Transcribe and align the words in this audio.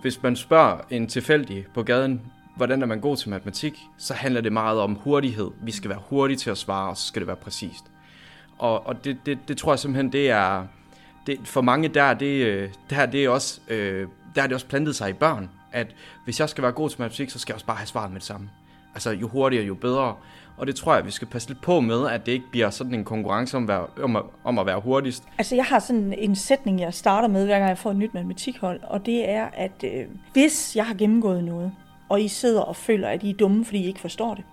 hvis 0.00 0.22
man 0.22 0.36
spørger 0.36 0.78
en 0.90 1.06
tilfældig 1.06 1.66
på 1.74 1.82
gaden, 1.82 2.20
hvordan 2.56 2.82
er 2.82 2.86
man 2.86 3.00
god 3.00 3.16
til 3.16 3.30
matematik, 3.30 3.80
så 3.98 4.14
handler 4.14 4.40
det 4.40 4.52
meget 4.52 4.80
om 4.80 4.94
hurtighed. 4.94 5.50
Vi 5.62 5.72
skal 5.72 5.90
være 5.90 6.00
hurtige 6.08 6.36
til 6.36 6.50
at 6.50 6.58
svare, 6.58 6.90
og 6.90 6.96
så 6.96 7.06
skal 7.06 7.20
det 7.20 7.26
være 7.26 7.36
præcist. 7.36 7.84
Og, 8.58 8.86
og 8.86 9.04
det, 9.04 9.18
det, 9.26 9.38
det 9.48 9.56
tror 9.56 9.72
jeg 9.72 9.78
simpelthen, 9.78 10.12
det 10.12 10.30
er... 10.30 10.66
Det, 11.26 11.38
for 11.44 11.60
mange 11.60 11.88
der, 11.88 12.14
det, 12.14 12.46
øh, 12.46 12.70
der, 12.90 13.06
det 13.06 13.24
er 13.24 13.28
også, 13.28 13.60
øh, 13.68 14.08
der 14.34 14.42
er 14.42 14.46
det 14.46 14.54
også 14.54 14.66
plantet 14.66 14.96
sig 14.96 15.10
i 15.10 15.12
børn, 15.12 15.50
at 15.72 15.94
hvis 16.24 16.40
jeg 16.40 16.48
skal 16.48 16.62
være 16.62 16.72
god 16.72 16.90
til 16.90 17.00
matematik, 17.00 17.30
så 17.30 17.38
skal 17.38 17.52
jeg 17.52 17.54
også 17.54 17.66
bare 17.66 17.76
have 17.76 17.86
svaret 17.86 18.10
med 18.10 18.20
det 18.20 18.26
samme. 18.26 18.50
Altså 18.94 19.10
jo 19.10 19.28
hurtigere, 19.28 19.64
jo 19.66 19.74
bedre. 19.74 20.14
Og 20.60 20.66
det 20.66 20.76
tror 20.76 20.94
jeg, 20.94 21.06
vi 21.06 21.10
skal 21.10 21.28
passe 21.28 21.48
lidt 21.48 21.60
på 21.60 21.80
med, 21.80 22.08
at 22.08 22.26
det 22.26 22.32
ikke 22.32 22.50
bliver 22.50 22.70
sådan 22.70 22.94
en 22.94 23.04
konkurrence 23.04 23.56
om, 23.56 23.70
om, 24.02 24.16
at, 24.16 24.22
om 24.44 24.58
at 24.58 24.66
være 24.66 24.80
hurtigst. 24.80 25.24
Altså 25.38 25.54
jeg 25.54 25.64
har 25.64 25.78
sådan 25.78 26.14
en 26.18 26.36
sætning, 26.36 26.80
jeg 26.80 26.94
starter 26.94 27.28
med, 27.28 27.44
hver 27.44 27.58
gang 27.58 27.68
jeg 27.68 27.78
får 27.78 27.90
et 27.90 27.96
nyt 27.96 28.14
matematikhold, 28.14 28.80
og 28.82 29.06
det 29.06 29.30
er, 29.30 29.48
at 29.52 29.84
øh, 29.84 30.04
hvis 30.32 30.76
jeg 30.76 30.86
har 30.86 30.94
gennemgået 30.94 31.44
noget, 31.44 31.72
og 32.08 32.22
I 32.22 32.28
sidder 32.28 32.60
og 32.60 32.76
føler, 32.76 33.08
at 33.08 33.22
I 33.22 33.30
er 33.30 33.34
dumme, 33.34 33.64
fordi 33.64 33.78
I 33.78 33.86
ikke 33.86 34.00
forstår 34.00 34.34
det, 34.34 34.44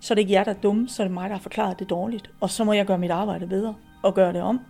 så 0.00 0.12
er 0.12 0.14
det 0.14 0.22
ikke 0.22 0.32
jer, 0.32 0.44
der 0.44 0.50
er 0.50 0.60
dumme, 0.62 0.88
så 0.88 1.02
er 1.02 1.04
det 1.06 1.14
mig, 1.14 1.30
der 1.30 1.36
har 1.36 1.42
forklaret 1.42 1.78
det 1.78 1.90
dårligt. 1.90 2.30
Og 2.40 2.50
så 2.50 2.64
må 2.64 2.72
jeg 2.72 2.86
gøre 2.86 2.98
mit 2.98 3.10
arbejde 3.10 3.46
bedre 3.46 3.74
og 4.02 4.14
gøre 4.14 4.32
det 4.32 4.42
om. 4.42 4.60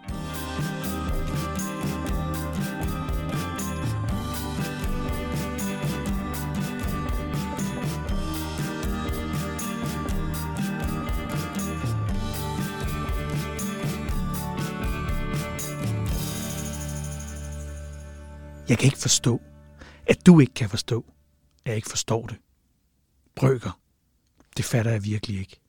Jeg 18.68 18.78
kan 18.78 18.86
ikke 18.86 18.98
forstå, 18.98 19.40
at 20.06 20.26
du 20.26 20.40
ikke 20.40 20.54
kan 20.54 20.70
forstå, 20.70 21.04
at 21.64 21.68
jeg 21.68 21.76
ikke 21.76 21.90
forstår 21.90 22.26
det. 22.26 22.36
Brøker, 23.34 23.80
det 24.56 24.64
fatter 24.64 24.90
jeg 24.90 25.04
virkelig 25.04 25.38
ikke. 25.40 25.60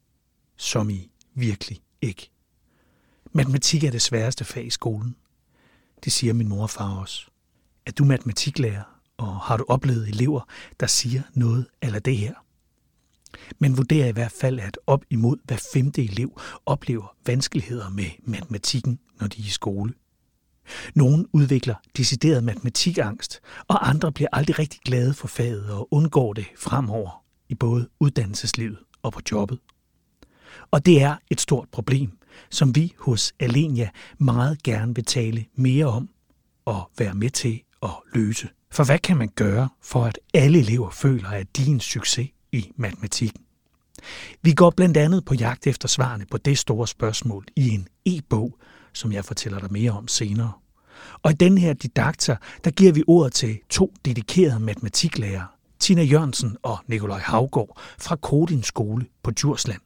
Som 0.55 0.89
i 0.89 1.11
virkelig 1.33 1.81
ikke. 2.01 2.31
Matematik 3.31 3.83
er 3.83 3.91
det 3.91 4.01
sværeste 4.01 4.45
fag 4.45 4.65
i 4.65 4.69
skolen. 4.69 5.15
Det 6.03 6.11
siger 6.11 6.33
min 6.33 6.47
mor 6.47 6.63
og 6.63 6.69
far 6.69 6.99
også. 6.99 7.27
Er 7.85 7.91
du 7.91 8.05
matematiklærer, 8.05 9.01
og 9.17 9.39
har 9.39 9.57
du 9.57 9.65
oplevet 9.67 10.07
elever, 10.07 10.41
der 10.79 10.87
siger 10.87 11.21
noget 11.33 11.67
eller 11.81 11.99
det 11.99 12.17
her? 12.17 12.33
Men 13.59 13.77
vurderer 13.77 14.07
i 14.07 14.11
hvert 14.11 14.31
fald, 14.31 14.59
at 14.59 14.79
op 14.87 15.05
imod 15.09 15.37
hver 15.43 15.67
femte 15.73 16.03
elev 16.03 16.41
oplever 16.65 17.15
vanskeligheder 17.25 17.89
med 17.89 18.09
matematikken, 18.23 18.99
når 19.19 19.27
de 19.27 19.41
er 19.41 19.45
i 19.45 19.49
skole. 19.49 19.93
Nogle 20.95 21.25
udvikler 21.33 21.75
decideret 21.97 22.43
matematikangst, 22.43 23.39
og 23.67 23.89
andre 23.89 24.11
bliver 24.11 24.27
aldrig 24.31 24.59
rigtig 24.59 24.79
glade 24.85 25.13
for 25.13 25.27
faget 25.27 25.69
og 25.69 25.87
undgår 25.91 26.33
det 26.33 26.45
fremover 26.57 27.23
i 27.49 27.55
både 27.55 27.89
uddannelseslivet 27.99 28.77
og 29.01 29.13
på 29.13 29.21
jobbet. 29.31 29.59
Og 30.71 30.85
det 30.85 31.01
er 31.01 31.15
et 31.31 31.41
stort 31.41 31.69
problem, 31.71 32.11
som 32.49 32.75
vi 32.75 32.93
hos 32.99 33.33
Alenia 33.39 33.89
meget 34.17 34.63
gerne 34.63 34.95
vil 34.95 35.05
tale 35.05 35.45
mere 35.55 35.85
om 35.85 36.09
og 36.65 36.91
være 36.97 37.13
med 37.13 37.29
til 37.29 37.61
at 37.83 37.89
løse. 38.13 38.49
For 38.71 38.83
hvad 38.83 38.99
kan 38.99 39.17
man 39.17 39.29
gøre 39.35 39.69
for, 39.81 40.05
at 40.05 40.19
alle 40.33 40.59
elever 40.59 40.89
føler, 40.89 41.29
at 41.29 41.57
de 41.57 41.61
er 41.61 41.67
en 41.67 41.79
succes 41.79 42.29
i 42.51 42.71
matematikken? 42.75 43.41
Vi 44.41 44.53
går 44.53 44.69
blandt 44.69 44.97
andet 44.97 45.25
på 45.25 45.33
jagt 45.33 45.67
efter 45.67 45.87
svarene 45.87 46.25
på 46.31 46.37
det 46.37 46.57
store 46.57 46.87
spørgsmål 46.87 47.45
i 47.55 47.69
en 47.69 47.87
e-bog, 48.05 48.57
som 48.93 49.11
jeg 49.11 49.25
fortæller 49.25 49.59
dig 49.59 49.71
mere 49.71 49.91
om 49.91 50.07
senere. 50.07 50.51
Og 51.23 51.31
i 51.31 51.35
den 51.35 51.57
her 51.57 51.73
didakter, 51.73 52.35
der 52.63 52.71
giver 52.71 52.91
vi 52.91 53.03
ordet 53.07 53.33
til 53.33 53.59
to 53.69 53.93
dedikerede 54.05 54.59
matematiklærere, 54.59 55.47
Tina 55.79 56.03
Jørgensen 56.03 56.57
og 56.63 56.77
Nikolaj 56.87 57.19
Havgård 57.19 57.81
fra 57.99 58.15
Kodin 58.15 58.63
skole 58.63 59.05
på 59.23 59.31
Djursland. 59.31 59.81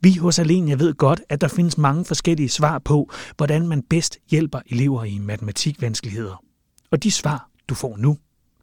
Vi 0.00 0.12
hos 0.12 0.38
Alenia 0.38 0.74
ved 0.74 0.94
godt, 0.94 1.20
at 1.28 1.40
der 1.40 1.48
findes 1.48 1.78
mange 1.78 2.04
forskellige 2.04 2.48
svar 2.48 2.78
på, 2.78 3.10
hvordan 3.36 3.68
man 3.68 3.82
bedst 3.82 4.18
hjælper 4.30 4.60
elever 4.66 5.04
i 5.04 5.18
matematikvanskeligheder. 5.18 6.42
Og 6.90 7.02
de 7.02 7.10
svar, 7.10 7.50
du 7.68 7.74
får 7.74 7.96
nu, 7.96 8.18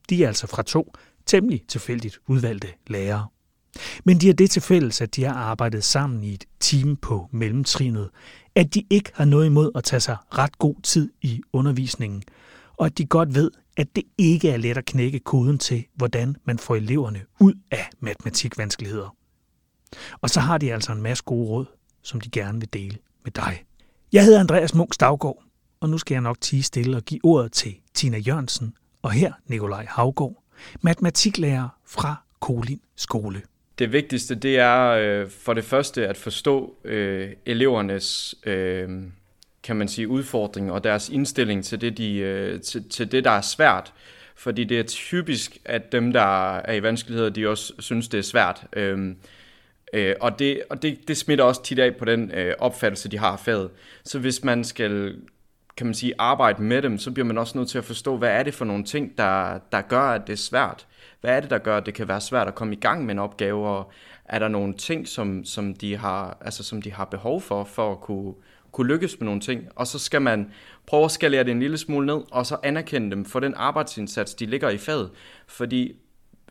de 0.09 0.23
er 0.23 0.27
altså 0.27 0.47
fra 0.47 0.63
to 0.63 0.93
temmelig 1.25 1.61
tilfældigt 1.67 2.19
udvalgte 2.27 2.67
lærere. 2.87 3.27
Men 4.03 4.17
de 4.17 4.25
har 4.27 4.33
det 4.33 4.51
til 4.51 4.61
fælles, 4.61 5.01
at 5.01 5.15
de 5.15 5.23
har 5.23 5.33
arbejdet 5.33 5.83
sammen 5.83 6.23
i 6.23 6.33
et 6.33 6.45
team 6.59 6.95
på 6.95 7.29
mellemtrinet, 7.31 8.09
at 8.55 8.73
de 8.73 8.83
ikke 8.89 9.11
har 9.13 9.25
noget 9.25 9.45
imod 9.45 9.71
at 9.75 9.83
tage 9.83 9.99
sig 9.99 10.17
ret 10.37 10.57
god 10.57 10.75
tid 10.83 11.11
i 11.21 11.41
undervisningen, 11.53 12.23
og 12.77 12.85
at 12.85 12.97
de 12.97 13.05
godt 13.05 13.35
ved, 13.35 13.51
at 13.77 13.95
det 13.95 14.03
ikke 14.17 14.49
er 14.49 14.57
let 14.57 14.77
at 14.77 14.85
knække 14.85 15.19
koden 15.19 15.57
til, 15.57 15.85
hvordan 15.95 16.35
man 16.45 16.59
får 16.59 16.75
eleverne 16.75 17.21
ud 17.39 17.53
af 17.71 17.89
matematikvanskeligheder. 17.99 19.15
Og 20.21 20.29
så 20.29 20.39
har 20.39 20.57
de 20.57 20.73
altså 20.73 20.91
en 20.91 21.01
masse 21.01 21.23
gode 21.23 21.49
råd, 21.49 21.65
som 22.01 22.21
de 22.21 22.29
gerne 22.29 22.59
vil 22.59 22.73
dele 22.73 22.97
med 23.23 23.31
dig. 23.31 23.63
Jeg 24.13 24.23
hedder 24.25 24.39
Andreas 24.39 24.75
Munk 24.75 24.93
Stavgård, 24.93 25.43
og 25.79 25.89
nu 25.89 25.97
skal 25.97 26.15
jeg 26.15 26.21
nok 26.21 26.41
tige 26.41 26.63
stille 26.63 26.97
og 26.97 27.03
give 27.03 27.19
ordet 27.23 27.51
til 27.51 27.75
Tina 27.93 28.17
Jørgensen, 28.17 28.73
og 29.01 29.11
her 29.11 29.33
Nikolaj 29.47 29.85
Havgård, 29.89 30.43
matematiklærer 30.81 31.69
fra 31.85 32.15
Kolin 32.39 32.81
Skole. 32.95 33.41
Det 33.79 33.93
vigtigste, 33.93 34.35
det 34.35 34.59
er 34.59 34.87
øh, 34.89 35.29
for 35.29 35.53
det 35.53 35.63
første 35.63 36.07
at 36.07 36.17
forstå 36.17 36.75
øh, 36.83 37.29
elevernes, 37.45 38.35
øh, 38.45 38.89
kan 39.63 39.75
man 39.75 39.87
sige, 39.87 40.07
udfordring 40.07 40.71
og 40.71 40.83
deres 40.83 41.09
indstilling 41.09 41.65
til 41.65 41.81
det, 41.81 41.97
de, 41.97 42.17
øh, 42.17 42.61
til, 42.61 42.89
til 42.89 43.11
det, 43.11 43.23
der 43.23 43.31
er 43.31 43.41
svært. 43.41 43.93
Fordi 44.35 44.63
det 44.63 44.79
er 44.79 44.83
typisk, 44.83 45.57
at 45.65 45.91
dem, 45.91 46.13
der 46.13 46.57
er 46.57 46.73
i 46.73 46.83
vanskeligheder, 46.83 47.29
de 47.29 47.49
også 47.49 47.73
synes, 47.79 48.07
det 48.07 48.17
er 48.17 48.21
svært. 48.21 48.63
Øh, 48.73 49.15
øh, 49.93 50.15
og 50.21 50.39
det, 50.39 50.61
og 50.69 50.81
det, 50.81 51.07
det 51.07 51.17
smitter 51.17 51.45
også 51.45 51.63
tit 51.63 51.79
af 51.79 51.95
på 51.95 52.05
den 52.05 52.31
øh, 52.31 52.53
opfattelse, 52.59 53.09
de 53.09 53.17
har 53.17 53.31
af 53.31 53.39
faget. 53.39 53.69
Så 54.03 54.19
hvis 54.19 54.43
man 54.43 54.63
skal 54.63 55.15
kan 55.77 55.87
man 55.87 55.93
sige, 55.93 56.13
arbejde 56.17 56.63
med 56.63 56.81
dem, 56.81 56.97
så 56.97 57.11
bliver 57.11 57.25
man 57.25 57.37
også 57.37 57.57
nødt 57.57 57.69
til 57.69 57.77
at 57.77 57.85
forstå, 57.85 58.17
hvad 58.17 58.29
er 58.29 58.43
det 58.43 58.53
for 58.53 58.65
nogle 58.65 58.83
ting, 58.83 59.17
der, 59.17 59.59
der 59.71 59.81
gør, 59.81 60.01
at 60.01 60.27
det 60.27 60.33
er 60.33 60.37
svært. 60.37 60.87
Hvad 61.21 61.35
er 61.35 61.39
det, 61.39 61.49
der 61.49 61.57
gør, 61.57 61.77
at 61.77 61.85
det 61.85 61.93
kan 61.93 62.07
være 62.07 62.21
svært 62.21 62.47
at 62.47 62.55
komme 62.55 62.73
i 62.73 62.79
gang 62.79 63.05
med 63.05 63.13
en 63.13 63.19
opgave, 63.19 63.67
og 63.67 63.91
er 64.25 64.39
der 64.39 64.47
nogle 64.47 64.73
ting, 64.73 65.07
som, 65.07 65.45
som, 65.45 65.73
de, 65.73 65.97
har, 65.97 66.37
altså, 66.41 66.63
som 66.63 66.81
de 66.81 66.91
har 66.91 67.05
behov 67.05 67.41
for, 67.41 67.63
for 67.63 67.91
at 67.91 68.01
kunne, 68.01 68.33
kunne 68.71 68.87
lykkes 68.87 69.19
med 69.19 69.25
nogle 69.25 69.41
ting. 69.41 69.67
Og 69.75 69.87
så 69.87 69.99
skal 69.99 70.21
man 70.21 70.51
prøve 70.87 71.05
at 71.05 71.11
skalere 71.11 71.43
det 71.43 71.51
en 71.51 71.59
lille 71.59 71.77
smule 71.77 72.05
ned, 72.05 72.21
og 72.31 72.45
så 72.45 72.57
anerkende 72.63 73.11
dem 73.11 73.25
for 73.25 73.39
den 73.39 73.53
arbejdsindsats, 73.55 74.35
de 74.35 74.45
ligger 74.45 74.69
i 74.69 74.77
faget. 74.77 75.11
Fordi 75.47 75.95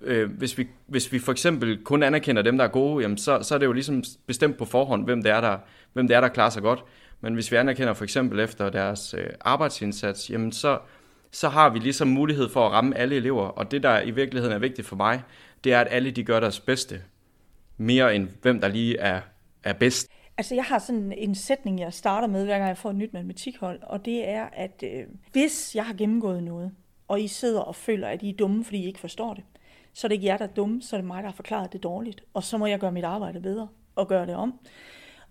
øh, 0.03 0.31
hvis, 0.31 0.59
vi, 0.59 0.69
hvis 0.87 1.13
vi 1.13 1.19
for 1.19 1.33
eksempel 1.33 1.85
kun 1.85 2.03
anerkender 2.03 2.43
dem, 2.43 2.59
der 2.59 2.65
er 2.65 2.69
gode, 2.69 3.03
jamen 3.03 3.19
så, 3.19 3.43
så 3.43 3.55
er 3.55 3.59
det 3.59 3.67
jo 3.67 3.73
ligesom 3.73 4.03
bestemt 4.27 4.57
på 4.57 4.65
forhånd, 4.65 5.05
hvem 5.05 5.23
det 5.23 5.33
er, 5.33 5.41
der, 5.41 5.59
hvem 5.93 6.09
det 6.09 6.17
er, 6.17 6.21
der 6.21 6.29
klarer 6.29 6.51
sig 6.51 6.63
godt. 6.63 6.85
Men 7.25 7.35
hvis 7.35 7.53
vi 7.53 7.57
anerkender 7.57 7.93
for 7.93 8.05
eksempel 8.05 8.41
efter 8.41 8.71
deres 8.71 9.15
øh, 9.19 9.27
arbejdsindsats, 9.41 10.31
jamen 10.31 10.53
så, 10.53 10.79
så 11.31 11.49
har 11.49 11.71
vi 11.71 11.79
ligesom 11.79 12.09
mulighed 12.09 12.49
for 12.49 12.67
at 12.67 12.73
ramme 12.73 12.97
alle 12.97 13.17
elever. 13.17 13.47
Og 13.47 13.71
det, 13.71 13.83
der 13.83 14.01
i 14.03 14.11
virkeligheden 14.11 14.55
er 14.55 14.59
vigtigt 14.59 14.89
for 14.89 14.97
mig, 14.97 15.23
det 15.65 15.73
er, 15.73 15.81
at 15.81 15.87
alle 15.91 16.11
de 16.11 16.25
gør 16.25 16.41
deres 16.41 16.61
bedste. 16.61 17.03
Mere 17.77 18.17
end 18.17 18.29
hvem 18.43 18.61
der 18.61 18.69
lige 18.69 18.99
er, 18.99 19.21
er 19.63 19.73
bedst. 19.73 20.09
Altså 20.39 20.55
jeg 20.55 20.65
har 20.65 20.79
sådan 20.79 21.13
en 21.17 21.35
sætning, 21.35 21.81
jeg 21.81 21.93
starter 21.93 22.29
med, 22.29 22.45
hver 22.45 22.59
gang 22.59 22.69
jeg 22.69 22.79
får 22.79 22.91
et 22.91 22.97
nyt 22.97 23.13
matematikhold, 23.13 23.83
og 23.83 24.05
det 24.05 24.29
er, 24.29 24.45
at 24.53 24.83
øh, 24.83 25.03
hvis 25.33 25.75
jeg 25.75 25.87
har 25.87 25.95
gennemgået 25.95 26.43
noget, 26.43 26.71
og 27.09 27.21
I 27.21 27.29
sidder 27.29 27.61
og 27.61 27.75
føler, 27.77 28.09
at 28.09 28.23
I 28.23 28.31
er 28.31 28.37
dumme, 28.37 28.65
fordi 28.65 28.79
I 28.79 28.87
ikke 28.87 29.01
forstår 29.01 29.35
det, 29.35 29.45
så 29.93 30.07
er 30.07 30.09
det 30.09 30.15
ikke 30.15 30.27
jer, 30.27 30.37
der 30.37 30.45
er 30.45 30.53
dumme, 30.53 30.83
så 30.83 30.97
er 30.97 31.01
det 31.01 31.07
mig, 31.07 31.23
der 31.23 31.29
har 31.29 31.37
forklaret 31.37 31.73
det 31.73 31.83
dårligt. 31.83 32.23
Og 32.35 32.43
så 32.43 32.59
må 32.59 32.67
jeg 32.67 32.79
gøre 32.79 32.93
mit 32.93 33.05
arbejde 33.05 33.41
bedre 33.41 33.69
og 33.97 34.09
gøre 34.09 34.27
det 34.27 34.35
om. 34.35 34.55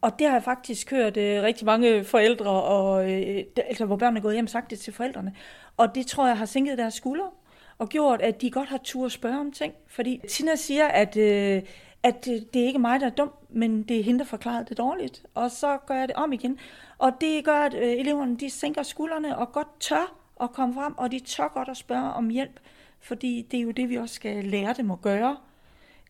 Og 0.04 0.20
det 0.20 0.28
har 0.28 0.34
jeg 0.34 0.44
faktisk 0.44 0.92
hørt 0.92 1.18
øh, 1.18 1.44
rigtig 1.44 1.66
mange 1.66 2.04
forældre, 2.04 2.50
og, 2.50 3.12
øh, 3.12 3.44
altså, 3.58 3.86
hvor 3.86 3.96
børnene 3.96 4.20
er 4.20 4.22
gået 4.22 4.34
hjem 4.34 4.48
sagt 4.48 4.72
det 4.72 4.80
til 4.80 4.94
forældrene. 4.94 5.36
Og 5.78 5.96
det 5.96 6.08
tror 6.08 6.28
jeg 6.28 6.38
har 6.38 6.46
sænket 6.46 6.78
deres 6.78 6.94
skuldre 6.94 7.30
og 7.78 7.90
gjort, 7.90 8.22
at 8.22 8.42
de 8.42 8.52
godt 8.52 8.70
har 8.70 8.78
tur 8.78 9.06
at 9.06 9.12
spørge 9.12 9.40
om 9.40 9.52
ting. 9.52 9.74
Fordi 9.88 10.22
Tina 10.30 10.56
siger, 10.56 10.88
at, 10.88 11.18
øh, 11.18 11.62
at 12.04 12.28
øh, 12.32 12.42
det 12.54 12.62
er 12.62 12.66
ikke 12.66 12.80
mig, 12.80 13.00
der 13.00 13.06
er 13.06 13.10
dum, 13.10 13.32
men 13.50 13.84
det 13.84 14.00
er 14.00 14.04
hende, 14.04 14.20
der 14.20 14.26
forklarede 14.26 14.66
det 14.70 14.78
dårligt. 14.78 15.26
Og 15.34 15.52
så 15.52 15.78
gør 15.86 15.96
jeg 15.96 16.08
det 16.08 16.16
om 16.16 16.34
igen. 16.34 16.60
Og 16.98 17.12
det 17.22 17.46
gør, 17.46 17.60
at 17.60 17.74
øh, 17.74 17.92
eleverne 17.92 18.38
de 18.38 18.50
sænker 18.50 18.84
skuldrene 18.84 19.38
og 19.38 19.52
godt 19.52 19.80
tør 19.80 20.16
at 20.42 20.52
komme 20.52 20.74
frem, 20.74 20.98
og 20.98 21.12
de 21.12 21.20
tør 21.20 21.48
godt 21.48 21.70
at 21.70 21.78
spørge 21.78 22.14
om 22.14 22.30
hjælp. 22.30 22.60
Fordi 23.00 23.48
det 23.52 23.58
er 23.58 23.64
jo 23.64 23.72
det, 23.72 23.90
vi 23.90 23.98
også 23.98 24.16
skal 24.16 24.44
lære 24.44 24.74
dem 24.74 24.92
at 24.92 25.02
gøre. 25.02 25.38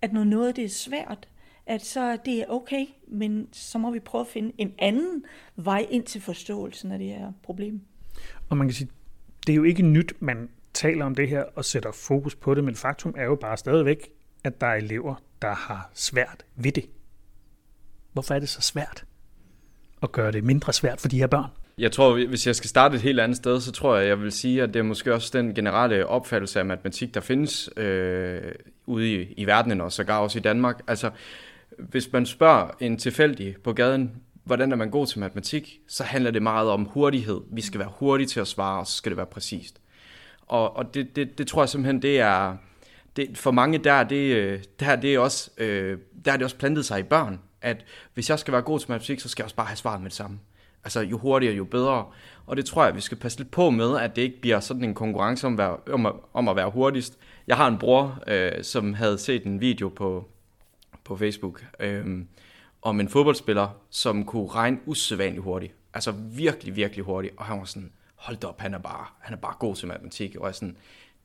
At 0.01 0.13
når 0.13 0.23
noget 0.23 0.55
det 0.55 0.63
er 0.63 0.69
svært, 0.69 1.27
at 1.65 1.85
så 1.85 2.17
det 2.25 2.39
er 2.39 2.45
okay, 2.49 2.85
men 3.07 3.47
så 3.51 3.77
må 3.77 3.91
vi 3.91 3.99
prøve 3.99 4.21
at 4.21 4.27
finde 4.27 4.51
en 4.57 4.73
anden 4.79 5.23
vej 5.55 5.87
ind 5.89 6.03
til 6.03 6.21
forståelsen 6.21 6.91
af 6.91 6.99
det 6.99 7.07
her 7.07 7.31
problem. 7.43 7.81
Og 8.49 8.57
man 8.57 8.67
kan 8.67 8.73
sige, 8.73 8.89
det 9.47 9.53
er 9.53 9.57
jo 9.57 9.63
ikke 9.63 9.83
nyt, 9.83 10.13
man 10.19 10.49
taler 10.73 11.05
om 11.05 11.15
det 11.15 11.29
her 11.29 11.43
og 11.55 11.65
sætter 11.65 11.91
fokus 11.91 12.35
på 12.35 12.53
det, 12.53 12.63
men 12.63 12.75
faktum 12.75 13.13
er 13.17 13.23
jo 13.23 13.35
bare 13.35 13.57
stadigvæk, 13.57 14.09
at 14.43 14.61
der 14.61 14.67
er 14.67 14.75
elever, 14.75 15.15
der 15.41 15.53
har 15.53 15.91
svært 15.93 16.45
ved 16.55 16.71
det. 16.71 16.85
Hvorfor 18.13 18.35
er 18.35 18.39
det 18.39 18.49
så 18.49 18.61
svært 18.61 19.05
at 20.03 20.11
gøre 20.11 20.31
det 20.31 20.43
mindre 20.43 20.73
svært 20.73 21.01
for 21.01 21.07
de 21.07 21.19
her 21.19 21.27
børn? 21.27 21.49
Jeg 21.77 21.91
tror, 21.91 22.27
hvis 22.27 22.47
jeg 22.47 22.55
skal 22.55 22.69
starte 22.69 22.95
et 22.95 23.01
helt 23.01 23.19
andet 23.19 23.37
sted, 23.37 23.61
så 23.61 23.71
tror 23.71 23.97
jeg, 23.97 24.07
jeg 24.07 24.21
vil 24.21 24.31
sige, 24.31 24.63
at 24.63 24.73
det 24.73 24.79
er 24.79 24.83
måske 24.83 25.13
også 25.13 25.37
den 25.37 25.55
generelle 25.55 26.07
opfattelse 26.07 26.59
af 26.59 26.65
matematik, 26.65 27.13
der 27.13 27.21
findes 27.21 27.69
øh, 27.77 28.51
ude 28.85 29.13
i, 29.13 29.33
i 29.37 29.45
verdenen 29.45 29.81
og 29.81 29.91
sågar 29.91 30.19
også 30.19 30.39
i 30.39 30.41
Danmark. 30.41 30.81
Altså, 30.87 31.11
hvis 31.79 32.11
man 32.11 32.25
spørger 32.25 32.69
en 32.79 32.97
tilfældig 32.97 33.55
på 33.63 33.73
gaden, 33.73 34.11
hvordan 34.43 34.71
er 34.71 34.75
man 34.75 34.89
god 34.89 35.07
til 35.07 35.19
matematik, 35.19 35.79
så 35.87 36.03
handler 36.03 36.31
det 36.31 36.41
meget 36.41 36.69
om 36.69 36.85
hurtighed. 36.85 37.41
Vi 37.51 37.61
skal 37.61 37.79
være 37.79 37.91
hurtige 37.95 38.27
til 38.27 38.39
at 38.39 38.47
svare, 38.47 38.79
og 38.79 38.87
så 38.87 38.93
skal 38.93 39.09
det 39.09 39.17
være 39.17 39.25
præcist. 39.25 39.81
Og, 40.41 40.77
og 40.77 40.93
det, 40.93 41.15
det, 41.15 41.37
det 41.37 41.47
tror 41.47 41.61
jeg 41.61 41.69
simpelthen, 41.69 42.01
det 42.01 42.19
er... 42.19 42.57
Det, 43.15 43.37
for 43.37 43.51
mange 43.51 43.77
der, 43.77 44.03
det, 44.03 44.35
øh, 44.35 44.63
der, 44.79 44.95
det 44.95 45.13
er 45.13 45.19
også, 45.19 45.49
øh, 45.57 45.97
der 46.25 46.31
er 46.31 46.37
det 46.37 46.43
også 46.43 46.57
plantet 46.57 46.85
sig 46.85 46.99
i 46.99 47.03
børn, 47.03 47.39
at 47.61 47.85
hvis 48.13 48.29
jeg 48.29 48.39
skal 48.39 48.51
være 48.51 48.61
god 48.61 48.79
til 48.79 48.91
matematik, 48.91 49.19
så 49.19 49.29
skal 49.29 49.43
jeg 49.43 49.45
også 49.45 49.55
bare 49.55 49.65
have 49.65 49.77
svaret 49.77 50.01
med 50.01 50.09
det 50.09 50.17
samme. 50.17 50.39
Altså 50.83 51.01
jo 51.01 51.17
hurtigere, 51.17 51.55
jo 51.55 51.63
bedre. 51.63 52.05
Og 52.45 52.57
det 52.57 52.65
tror 52.65 52.85
jeg, 52.85 52.95
vi 52.95 53.01
skal 53.01 53.17
passe 53.17 53.37
lidt 53.37 53.51
på 53.51 53.69
med, 53.69 53.97
at 53.99 54.15
det 54.15 54.21
ikke 54.21 54.41
bliver 54.41 54.59
sådan 54.59 54.83
en 54.83 54.93
konkurrence 54.93 55.47
om, 55.47 55.59
om, 55.91 56.05
at, 56.05 56.13
om 56.33 56.47
at 56.47 56.55
være 56.55 56.69
hurtigst. 56.69 57.17
Jeg 57.47 57.57
har 57.57 57.67
en 57.67 57.77
bror, 57.77 58.23
øh, 58.27 58.63
som 58.63 58.93
havde 58.93 59.17
set 59.17 59.43
en 59.43 59.61
video 59.61 59.89
på, 59.89 60.29
på 61.03 61.17
Facebook 61.17 61.65
øh, 61.79 62.25
om 62.81 62.99
en 62.99 63.09
fodboldspiller, 63.09 63.69
som 63.89 64.25
kunne 64.25 64.47
regne 64.47 64.77
usædvanligt 64.85 65.43
hurtigt. 65.43 65.73
Altså 65.93 66.11
virkelig, 66.11 66.75
virkelig 66.75 67.05
hurtigt. 67.05 67.33
Og 67.37 67.45
han 67.45 67.59
var 67.59 67.65
sådan, 67.65 67.91
hold 68.15 68.37
da 68.37 68.47
op, 68.47 68.61
han 68.61 68.73
er 68.73 68.79
bare, 68.79 69.05
han 69.19 69.33
er 69.33 69.37
bare 69.37 69.53
god 69.59 69.75
til 69.75 69.87
matematik. 69.87 70.35
Og 70.35 70.47
jeg 70.47 70.55
sådan, 70.55 70.77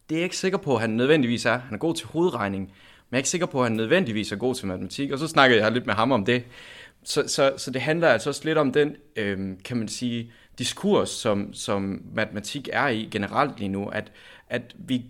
det 0.09 0.15
er 0.15 0.19
jeg 0.19 0.25
ikke 0.25 0.37
sikker 0.37 0.59
på, 0.59 0.75
at 0.75 0.81
han 0.81 0.91
nødvendigvis 0.91 1.47
er. 1.47 1.59
Han 1.59 1.75
er 1.75 1.79
god 1.79 1.95
til 1.95 2.07
hovedregning, 2.07 2.63
men 2.63 2.73
jeg 3.11 3.17
er 3.17 3.19
ikke 3.19 3.29
sikker 3.29 3.47
på, 3.47 3.61
at 3.61 3.65
han 3.65 3.77
nødvendigvis 3.77 4.33
er 4.33 4.37
god 4.37 4.55
til 4.55 4.67
matematik. 4.67 5.11
Og 5.11 5.19
så 5.19 5.29
snakkede 5.29 5.65
jeg 5.65 5.73
lidt 5.73 5.87
med 5.87 5.95
ham 5.95 6.13
om 6.13 6.25
det. 6.25 6.45
Så, 7.03 7.29
så, 7.29 7.53
så 7.57 7.71
det 7.71 7.81
handler 7.81 8.09
altså 8.09 8.31
også 8.31 8.43
lidt 8.45 8.59
om 8.59 8.73
den, 8.73 8.97
øh, 9.17 9.57
kan 9.65 9.77
man 9.77 9.89
sige, 9.89 10.33
diskurs, 10.59 11.11
som, 11.11 11.53
som 11.53 12.03
matematik 12.15 12.69
er 12.73 12.89
i 12.89 13.09
generelt 13.11 13.59
lige 13.59 13.69
nu, 13.69 13.87
at, 13.87 14.13
at 14.49 14.75
vi, 14.79 15.05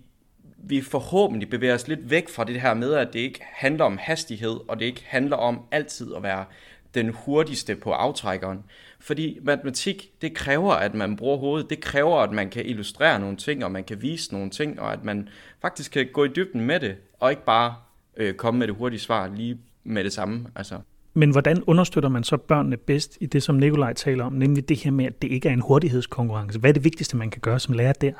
vi 0.63 0.81
forhåbentlig 0.81 1.49
bevæger 1.49 1.73
os 1.73 1.87
lidt 1.87 2.09
væk 2.09 2.29
fra 2.29 2.43
det 2.43 2.61
her 2.61 2.73
med, 2.73 2.93
at 2.93 3.13
det 3.13 3.19
ikke 3.19 3.39
handler 3.43 3.85
om 3.85 3.97
hastighed, 4.01 4.59
og 4.67 4.79
det 4.79 4.85
ikke 4.85 5.03
handler 5.07 5.37
om 5.37 5.61
altid 5.71 6.15
at 6.15 6.23
være 6.23 6.45
den 6.93 7.09
hurtigste 7.09 7.75
på 7.75 7.91
aftrækkeren. 7.91 8.63
Fordi 8.99 9.39
matematik, 9.41 10.11
det 10.21 10.33
kræver, 10.33 10.73
at 10.73 10.93
man 10.93 11.15
bruger 11.15 11.37
hovedet. 11.37 11.69
Det 11.69 11.79
kræver, 11.79 12.17
at 12.17 12.31
man 12.31 12.49
kan 12.49 12.65
illustrere 12.65 13.19
nogle 13.19 13.37
ting, 13.37 13.65
og 13.65 13.71
man 13.71 13.83
kan 13.83 14.01
vise 14.01 14.33
nogle 14.33 14.49
ting, 14.49 14.79
og 14.79 14.93
at 14.93 15.03
man 15.03 15.29
faktisk 15.61 15.91
kan 15.91 16.07
gå 16.13 16.23
i 16.23 16.27
dybden 16.27 16.61
med 16.61 16.79
det, 16.79 16.95
og 17.19 17.29
ikke 17.29 17.45
bare 17.45 17.75
øh, 18.17 18.33
komme 18.33 18.59
med 18.59 18.67
det 18.67 18.75
hurtige 18.75 18.99
svar 18.99 19.31
lige 19.35 19.57
med 19.83 20.03
det 20.03 20.13
samme. 20.13 20.45
Altså. 20.55 20.79
Men 21.13 21.31
hvordan 21.31 21.63
understøtter 21.63 22.09
man 22.09 22.23
så 22.23 22.37
børnene 22.37 22.77
bedst 22.77 23.17
i 23.21 23.25
det, 23.25 23.43
som 23.43 23.55
Nikolaj 23.55 23.93
taler 23.93 24.23
om, 24.23 24.33
nemlig 24.33 24.69
det 24.69 24.77
her 24.77 24.91
med, 24.91 25.05
at 25.05 25.21
det 25.21 25.31
ikke 25.31 25.49
er 25.49 25.53
en 25.53 25.61
hurtighedskonkurrence? 25.61 26.59
Hvad 26.59 26.69
er 26.69 26.73
det 26.73 26.83
vigtigste, 26.83 27.17
man 27.17 27.29
kan 27.29 27.41
gøre 27.41 27.59
som 27.59 27.73
lærer 27.73 27.93
der? 27.93 28.11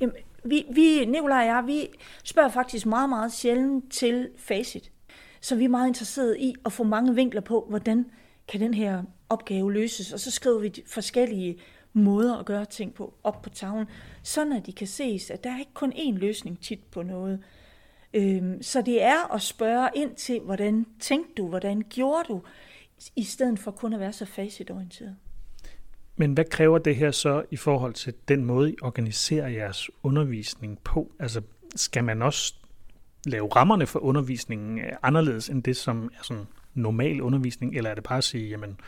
Jamen, 0.00 0.14
vi, 0.44 0.66
vi, 0.70 1.04
Nikolaj 1.04 1.40
og 1.40 1.46
jeg, 1.46 1.62
vi 1.66 1.88
spørger 2.24 2.48
faktisk 2.48 2.86
meget, 2.86 3.08
meget 3.08 3.32
sjældent 3.32 3.92
til 3.92 4.28
facit. 4.38 4.92
Så 5.40 5.56
vi 5.56 5.64
er 5.64 5.68
meget 5.68 5.88
interesserede 5.88 6.40
i 6.40 6.54
at 6.66 6.72
få 6.72 6.84
mange 6.84 7.14
vinkler 7.14 7.40
på, 7.40 7.66
hvordan 7.68 8.06
kan 8.48 8.60
den 8.60 8.74
her 8.74 9.02
opgave 9.28 9.72
løses. 9.72 10.12
Og 10.12 10.20
så 10.20 10.30
skriver 10.30 10.58
vi 10.58 10.68
de 10.68 10.82
forskellige 10.86 11.58
måder 11.92 12.36
at 12.36 12.46
gøre 12.46 12.64
ting 12.64 12.94
på 12.94 13.14
op 13.24 13.42
på 13.42 13.50
tavlen, 13.50 13.86
sådan 14.22 14.52
at 14.52 14.66
de 14.66 14.72
kan 14.72 14.86
ses, 14.86 15.30
at 15.30 15.44
der 15.44 15.50
er 15.50 15.58
ikke 15.58 15.74
kun 15.74 15.92
én 15.92 16.18
løsning 16.18 16.60
tit 16.60 16.84
på 16.90 17.02
noget. 17.02 17.42
Øhm, 18.14 18.62
så 18.62 18.82
det 18.82 19.02
er 19.02 19.34
at 19.34 19.42
spørge 19.42 19.88
ind 19.94 20.14
til, 20.14 20.40
hvordan 20.40 20.86
tænkte 21.00 21.32
du, 21.36 21.48
hvordan 21.48 21.84
gjorde 21.88 22.24
du, 22.28 22.42
i 23.16 23.24
stedet 23.24 23.58
for 23.58 23.70
kun 23.70 23.92
at 23.92 24.00
være 24.00 24.12
så 24.12 24.24
facitorienteret. 24.24 25.16
Men 26.20 26.32
hvad 26.32 26.44
kræver 26.44 26.78
det 26.78 26.96
her 26.96 27.10
så 27.10 27.42
i 27.50 27.56
forhold 27.56 27.94
til 27.94 28.14
den 28.28 28.44
måde, 28.44 28.70
I 28.70 28.76
organiserer 28.82 29.48
jeres 29.48 29.90
undervisning 30.02 30.78
på? 30.84 31.12
Altså, 31.18 31.40
skal 31.76 32.04
man 32.04 32.22
også 32.22 32.54
lave 33.26 33.48
rammerne 33.48 33.86
for 33.86 33.98
undervisningen 33.98 34.78
øh, 34.78 34.92
anderledes 35.02 35.48
end 35.48 35.62
det, 35.62 35.76
som 35.76 36.10
er 36.18 36.22
sådan 36.22 36.46
normal 36.74 37.20
undervisning, 37.20 37.76
eller 37.76 37.90
er 37.90 37.94
det 37.94 38.04
bare 38.04 38.18
at 38.18 38.24
sige, 38.24 38.48
jamen, 38.48 38.80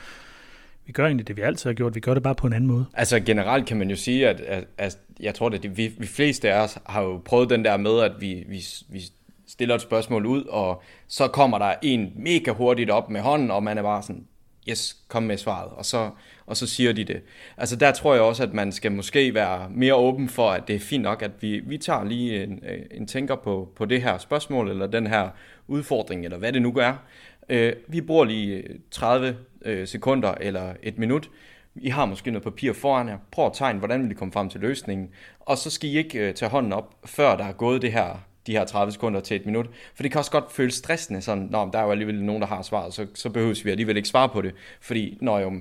vi 0.86 0.92
gør 0.92 1.06
egentlig 1.06 1.28
det, 1.28 1.36
vi 1.36 1.42
altid 1.42 1.70
har 1.70 1.74
gjort, 1.74 1.94
vi 1.94 2.00
gør 2.00 2.14
det 2.14 2.22
bare 2.22 2.34
på 2.34 2.46
en 2.46 2.52
anden 2.52 2.68
måde? 2.68 2.86
Altså 2.94 3.20
generelt 3.20 3.66
kan 3.66 3.76
man 3.76 3.90
jo 3.90 3.96
sige, 3.96 4.28
at, 4.28 4.40
at, 4.40 4.64
at 4.78 4.98
jeg 5.20 5.34
tror, 5.34 5.50
at 5.50 5.76
vi, 5.76 5.94
vi 5.98 6.06
fleste 6.06 6.52
af 6.52 6.62
os 6.62 6.78
har 6.86 7.02
jo 7.02 7.22
prøvet 7.24 7.50
den 7.50 7.64
der 7.64 7.76
med, 7.76 8.00
at 8.00 8.12
vi, 8.20 8.44
vi, 8.48 8.64
vi 8.88 9.02
stiller 9.46 9.74
et 9.74 9.80
spørgsmål 9.80 10.26
ud, 10.26 10.44
og 10.44 10.82
så 11.08 11.28
kommer 11.28 11.58
der 11.58 11.74
en 11.82 12.12
mega 12.16 12.50
hurtigt 12.50 12.90
op 12.90 13.10
med 13.10 13.20
hånden, 13.20 13.50
og 13.50 13.62
man 13.62 13.78
er 13.78 13.82
bare 13.82 14.02
sådan, 14.02 14.26
yes, 14.68 14.96
kom 15.08 15.22
med 15.22 15.36
svaret, 15.36 15.72
og 15.72 15.84
så, 15.84 16.10
og 16.52 16.56
så 16.56 16.66
siger 16.66 16.92
de 16.92 17.04
det. 17.04 17.22
Altså 17.56 17.76
der 17.76 17.92
tror 17.92 18.14
jeg 18.14 18.22
også, 18.22 18.42
at 18.42 18.54
man 18.54 18.72
skal 18.72 18.92
måske 18.92 19.34
være 19.34 19.70
mere 19.70 19.94
åben 19.94 20.28
for, 20.28 20.50
at 20.50 20.68
det 20.68 20.76
er 20.76 20.80
fint 20.80 21.02
nok, 21.02 21.22
at 21.22 21.30
vi, 21.40 21.60
vi 21.60 21.78
tager 21.78 22.04
lige 22.04 22.42
en, 22.42 22.60
øh, 22.68 22.78
en 22.90 23.06
tænker 23.06 23.36
på, 23.36 23.72
på 23.76 23.84
det 23.84 24.02
her 24.02 24.18
spørgsmål, 24.18 24.70
eller 24.70 24.86
den 24.86 25.06
her 25.06 25.28
udfordring, 25.68 26.24
eller 26.24 26.38
hvad 26.38 26.52
det 26.52 26.62
nu 26.62 26.72
gør. 26.72 27.04
Øh, 27.48 27.72
vi 27.88 28.00
bruger 28.00 28.24
lige 28.24 28.56
øh, 28.56 28.78
30 28.90 29.36
øh, 29.64 29.86
sekunder 29.86 30.34
eller 30.40 30.74
et 30.82 30.98
minut. 30.98 31.30
I 31.74 31.88
har 31.88 32.06
måske 32.06 32.30
noget 32.30 32.44
papir 32.44 32.72
foran 32.72 33.08
jer. 33.08 33.18
Prøv 33.30 33.46
at 33.46 33.52
tegne, 33.54 33.78
hvordan 33.78 34.02
vil 34.02 34.10
I 34.10 34.14
komme 34.14 34.32
frem 34.32 34.48
til 34.48 34.60
løsningen. 34.60 35.10
Og 35.40 35.58
så 35.58 35.70
skal 35.70 35.90
I 35.90 35.98
ikke 35.98 36.18
øh, 36.18 36.34
tage 36.34 36.50
hånden 36.50 36.72
op, 36.72 36.94
før 37.04 37.36
der 37.36 37.44
er 37.44 37.52
gået 37.52 37.82
det 37.82 37.92
her 37.92 38.18
de 38.46 38.52
her 38.52 38.64
30 38.64 38.92
sekunder 38.92 39.20
til 39.20 39.36
et 39.36 39.46
minut. 39.46 39.66
For 39.94 40.02
det 40.02 40.12
kan 40.12 40.18
også 40.18 40.30
godt 40.30 40.52
føles 40.52 40.74
stressende, 40.74 41.22
sådan, 41.22 41.48
Nå, 41.50 41.70
der 41.72 41.78
er 41.78 41.84
jo 41.84 41.90
alligevel 41.90 42.24
nogen, 42.24 42.42
der 42.42 42.48
har 42.48 42.62
svaret, 42.62 42.94
så, 42.94 43.06
så 43.14 43.30
behøver 43.30 43.60
vi 43.64 43.70
alligevel 43.70 43.96
ikke 43.96 44.08
svare 44.08 44.28
på 44.28 44.42
det, 44.42 44.54
fordi 44.80 45.18
når 45.20 45.38
jo, 45.38 45.60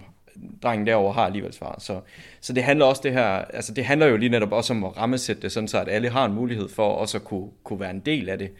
drengen 0.63 0.87
derovre 0.87 1.13
har 1.13 1.25
alligevel 1.25 1.53
svaret. 1.53 1.81
Så, 1.81 2.01
så 2.41 2.53
det 2.53 2.63
handler 2.63 2.85
også 2.85 3.01
det 3.03 3.11
her, 3.11 3.23
altså 3.23 3.73
det 3.73 3.85
handler 3.85 4.07
jo 4.07 4.17
lige 4.17 4.29
netop 4.29 4.51
også 4.51 4.73
om 4.73 4.83
at 4.83 4.97
rammesætte 4.97 5.41
det, 5.41 5.51
sådan 5.51 5.67
så 5.67 5.79
at 5.79 5.89
alle 5.89 6.09
har 6.09 6.25
en 6.25 6.33
mulighed 6.33 6.69
for 6.69 6.87
også 6.87 7.17
at 7.17 7.23
kunne, 7.23 7.49
kunne 7.63 7.79
være 7.79 7.91
en 7.91 7.99
del 7.99 8.29
af 8.29 8.37
det. 8.37 8.51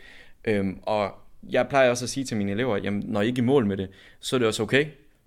Øhm, 0.46 0.80
og 0.82 1.12
jeg 1.50 1.68
plejer 1.68 1.90
også 1.90 2.06
at 2.06 2.10
sige 2.10 2.24
til 2.24 2.38
mine 2.38 2.52
elever, 2.52 2.78
jamen 2.78 3.04
når 3.06 3.22
I 3.22 3.28
ikke 3.28 3.40
er 3.40 3.44
i 3.44 3.46
mål 3.46 3.66
med 3.66 3.78
det, 3.78 3.90
så 4.20 4.36
er 4.36 4.38
det 4.38 4.48
også 4.48 4.64
okay, 4.64 4.86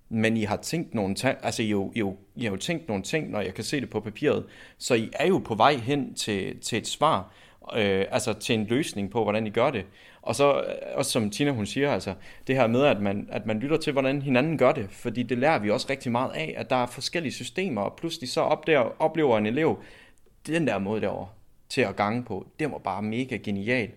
men 0.08 0.36
I 0.36 0.42
har 0.42 0.56
tænkt 0.56 0.94
nogle 0.94 1.14
ting, 1.14 1.38
altså 1.42 1.62
I, 1.62 1.66
jo, 1.66 1.92
I, 1.94 1.98
jo, 1.98 2.16
I 2.36 2.44
har 2.44 2.50
jo 2.50 2.56
tænkt 2.56 2.88
nogle 2.88 3.02
ting, 3.02 3.30
når 3.30 3.40
jeg 3.40 3.54
kan 3.54 3.64
se 3.64 3.80
det 3.80 3.90
på 3.90 4.00
papiret, 4.00 4.44
så 4.78 4.94
I 4.94 5.10
er 5.12 5.26
jo 5.26 5.38
på 5.38 5.54
vej 5.54 5.74
hen 5.74 6.14
til, 6.14 6.60
til 6.60 6.78
et 6.78 6.86
svar, 6.86 7.32
øh, 7.76 8.04
altså 8.10 8.32
til 8.32 8.54
en 8.54 8.66
løsning 8.66 9.10
på, 9.10 9.22
hvordan 9.22 9.46
I 9.46 9.50
gør 9.50 9.70
det. 9.70 9.84
Og 10.22 10.34
så 10.34 10.60
øh, 10.60 10.74
også 10.94 11.10
som 11.10 11.30
Tina 11.30 11.50
hun 11.50 11.66
siger, 11.66 11.92
altså 11.92 12.14
det 12.46 12.56
her 12.56 12.66
med, 12.66 12.84
at 12.84 13.00
man, 13.00 13.28
at 13.32 13.46
man 13.46 13.58
lytter 13.58 13.76
til, 13.76 13.92
hvordan 13.92 14.22
hinanden 14.22 14.58
gør 14.58 14.72
det, 14.72 14.90
fordi 14.90 15.22
det 15.22 15.38
lærer 15.38 15.58
vi 15.58 15.70
også 15.70 15.86
rigtig 15.90 16.12
meget 16.12 16.30
af, 16.30 16.54
at 16.56 16.70
der 16.70 16.76
er 16.76 16.86
forskellige 16.86 17.32
systemer, 17.32 17.82
og 17.82 17.96
pludselig 17.96 18.30
så 18.30 18.40
op 18.40 18.66
der, 18.66 19.02
oplever 19.02 19.38
en 19.38 19.46
elev, 19.46 19.78
den 20.46 20.66
der 20.66 20.78
måde 20.78 21.00
derovre 21.00 21.28
til 21.68 21.80
at 21.80 21.96
gange 21.96 22.24
på, 22.24 22.46
det 22.58 22.70
var 22.70 22.78
bare 22.78 23.02
mega 23.02 23.36
genial. 23.36 23.90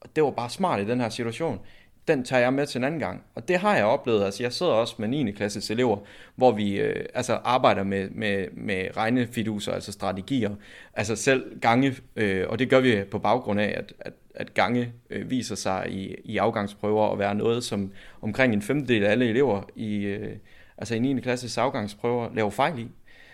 Og 0.00 0.16
det 0.16 0.24
var 0.24 0.30
bare 0.30 0.50
smart 0.50 0.80
i 0.80 0.86
den 0.86 1.00
her 1.00 1.08
situation 1.08 1.60
den 2.08 2.24
tager 2.24 2.42
jeg 2.42 2.52
med 2.52 2.66
til 2.66 2.78
en 2.78 2.84
anden 2.84 3.00
gang. 3.00 3.22
Og 3.34 3.48
det 3.48 3.56
har 3.56 3.76
jeg 3.76 3.84
oplevet. 3.84 4.24
Altså, 4.24 4.42
jeg 4.42 4.52
sidder 4.52 4.72
også 4.72 4.94
med 4.98 5.08
9. 5.08 5.30
klasses 5.32 5.70
elever, 5.70 5.98
hvor 6.36 6.52
vi 6.52 6.80
øh, 6.80 7.04
altså 7.14 7.38
arbejder 7.44 7.82
med, 7.82 8.10
med, 8.10 8.46
med 8.52 8.96
regnefiduser, 8.96 9.72
altså 9.72 9.92
strategier. 9.92 10.50
Altså 10.94 11.16
selv 11.16 11.60
gange, 11.60 11.96
øh, 12.16 12.48
og 12.48 12.58
det 12.58 12.70
gør 12.70 12.80
vi 12.80 13.04
på 13.10 13.18
baggrund 13.18 13.60
af, 13.60 13.74
at, 13.76 13.92
at, 14.00 14.12
at 14.34 14.54
gange 14.54 14.92
øh, 15.10 15.30
viser 15.30 15.54
sig 15.54 15.86
i, 15.90 16.14
i 16.24 16.36
afgangsprøver 16.36 17.12
at 17.12 17.18
være 17.18 17.34
noget, 17.34 17.64
som 17.64 17.92
omkring 18.22 18.52
en 18.52 18.62
femtedel 18.62 19.04
af 19.04 19.10
alle 19.10 19.28
elever 19.28 19.62
i, 19.76 19.96
øh, 19.96 20.36
altså 20.78 20.94
i 20.94 20.98
9. 20.98 21.20
klasses 21.20 21.58
afgangsprøver 21.58 22.34
laver 22.34 22.50
fejl 22.50 22.78
i. 22.78 22.88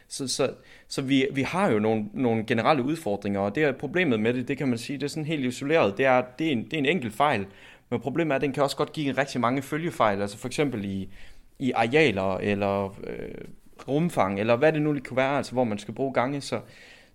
Så, 0.08 0.28
så, 0.28 0.50
så 0.88 1.02
vi, 1.02 1.26
vi 1.32 1.42
har 1.42 1.70
jo 1.70 1.78
nogle, 1.78 2.04
nogle 2.12 2.44
generelle 2.44 2.82
udfordringer, 2.82 3.40
og 3.40 3.54
det 3.54 3.62
er 3.62 3.72
problemet 3.72 4.20
med 4.20 4.34
det, 4.34 4.48
det 4.48 4.58
kan 4.58 4.68
man 4.68 4.78
sige, 4.78 4.98
det 4.98 5.04
er 5.04 5.08
sådan 5.08 5.24
helt 5.24 5.44
isoleret. 5.44 5.98
Det 5.98 6.06
er, 6.06 6.22
det 6.38 6.46
er, 6.46 6.52
en, 6.52 6.64
det 6.64 6.72
er 6.72 6.78
en 6.78 6.86
enkelt 6.86 7.14
fejl, 7.14 7.46
men 7.90 8.00
problemet 8.00 8.32
er, 8.32 8.36
at 8.36 8.42
den 8.42 8.52
kan 8.52 8.62
også 8.62 8.76
godt 8.76 8.92
give 8.92 9.12
rigtig 9.12 9.40
mange 9.40 9.62
følgefejl, 9.62 10.22
altså 10.22 10.38
for 10.38 10.46
eksempel 10.48 10.84
i, 10.84 11.08
i 11.58 11.72
arealer, 11.72 12.36
eller 12.36 12.96
øh, 13.04 13.44
rumfang, 13.88 14.40
eller 14.40 14.56
hvad 14.56 14.72
det 14.72 14.82
nu 14.82 14.96
kunne 15.08 15.16
være, 15.16 15.36
altså 15.36 15.52
hvor 15.52 15.64
man 15.64 15.78
skal 15.78 15.94
bruge 15.94 16.12
gange. 16.12 16.40
Så, 16.40 16.60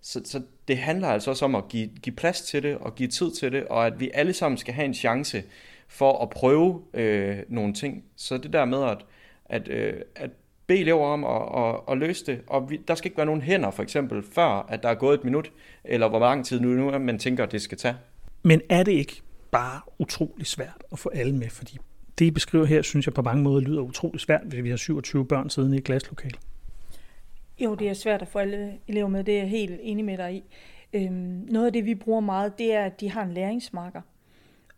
så, 0.01 0.21
så 0.25 0.41
det 0.67 0.77
handler 0.77 1.07
altså 1.07 1.29
også 1.29 1.45
om 1.45 1.55
at 1.55 1.67
give, 1.69 1.89
give 2.01 2.15
plads 2.15 2.41
til 2.41 2.63
det, 2.63 2.77
og 2.77 2.95
give 2.95 3.09
tid 3.09 3.31
til 3.31 3.51
det, 3.51 3.65
og 3.67 3.85
at 3.85 3.99
vi 3.99 4.11
alle 4.13 4.33
sammen 4.33 4.57
skal 4.57 4.73
have 4.73 4.85
en 4.85 4.93
chance 4.93 5.43
for 5.87 6.23
at 6.23 6.29
prøve 6.29 6.81
øh, 6.93 7.37
nogle 7.49 7.73
ting. 7.73 8.03
Så 8.15 8.37
det 8.37 8.53
der 8.53 8.65
med 8.65 8.83
at, 8.83 8.97
at, 9.45 9.67
øh, 9.67 9.93
at 10.15 10.29
bede 10.67 10.79
elever 10.79 11.07
om 11.07 11.23
at, 11.23 11.63
at, 11.63 11.81
at 11.91 11.97
løse 11.97 12.25
det, 12.25 12.41
og 12.47 12.69
vi, 12.69 12.79
der 12.87 12.95
skal 12.95 13.07
ikke 13.07 13.17
være 13.17 13.25
nogen 13.25 13.41
hænder, 13.41 13.71
for 13.71 13.83
eksempel, 13.83 14.23
før 14.31 14.65
at 14.69 14.83
der 14.83 14.89
er 14.89 14.95
gået 14.95 15.13
et 15.19 15.23
minut, 15.23 15.51
eller 15.83 16.09
hvor 16.09 16.19
lang 16.19 16.45
tid 16.45 16.59
nu, 16.59 16.69
nu 16.69 16.99
man 16.99 17.19
tænker, 17.19 17.43
at 17.43 17.51
det 17.51 17.61
skal 17.61 17.77
tage. 17.77 17.95
Men 18.43 18.61
er 18.69 18.83
det 18.83 18.91
ikke 18.91 19.21
bare 19.51 19.81
utrolig 19.99 20.47
svært 20.47 20.83
at 20.91 20.99
få 20.99 21.09
alle 21.09 21.35
med, 21.35 21.49
fordi 21.49 21.77
det, 22.19 22.25
I 22.25 22.31
beskriver 22.31 22.65
her, 22.65 22.81
synes 22.81 23.05
jeg 23.05 23.13
på 23.13 23.21
mange 23.21 23.43
måder 23.43 23.61
lyder 23.61 23.81
utrolig 23.81 24.21
svært, 24.21 24.41
hvis 24.41 24.63
vi 24.63 24.69
har 24.69 24.77
27 24.77 25.25
børn 25.25 25.49
siddende 25.49 25.77
i 25.77 25.79
et 25.79 25.83
glaslokale. 25.83 26.37
Jo, 27.59 27.75
det 27.75 27.89
er 27.89 27.93
svært 27.93 28.21
at 28.21 28.27
få 28.27 28.39
alle 28.39 28.77
elever 28.87 29.07
med, 29.07 29.23
det 29.23 29.33
er 29.33 29.39
jeg 29.39 29.49
helt 29.49 29.79
enig 29.83 30.05
med 30.05 30.17
dig 30.17 30.35
i. 30.35 30.43
Øhm, 30.93 31.45
noget 31.49 31.65
af 31.65 31.73
det, 31.73 31.85
vi 31.85 31.95
bruger 31.95 32.19
meget, 32.19 32.57
det 32.57 32.73
er, 32.73 32.85
at 32.85 32.99
de 33.01 33.11
har 33.11 33.23
en 33.23 33.33
læringsmarker 33.33 34.01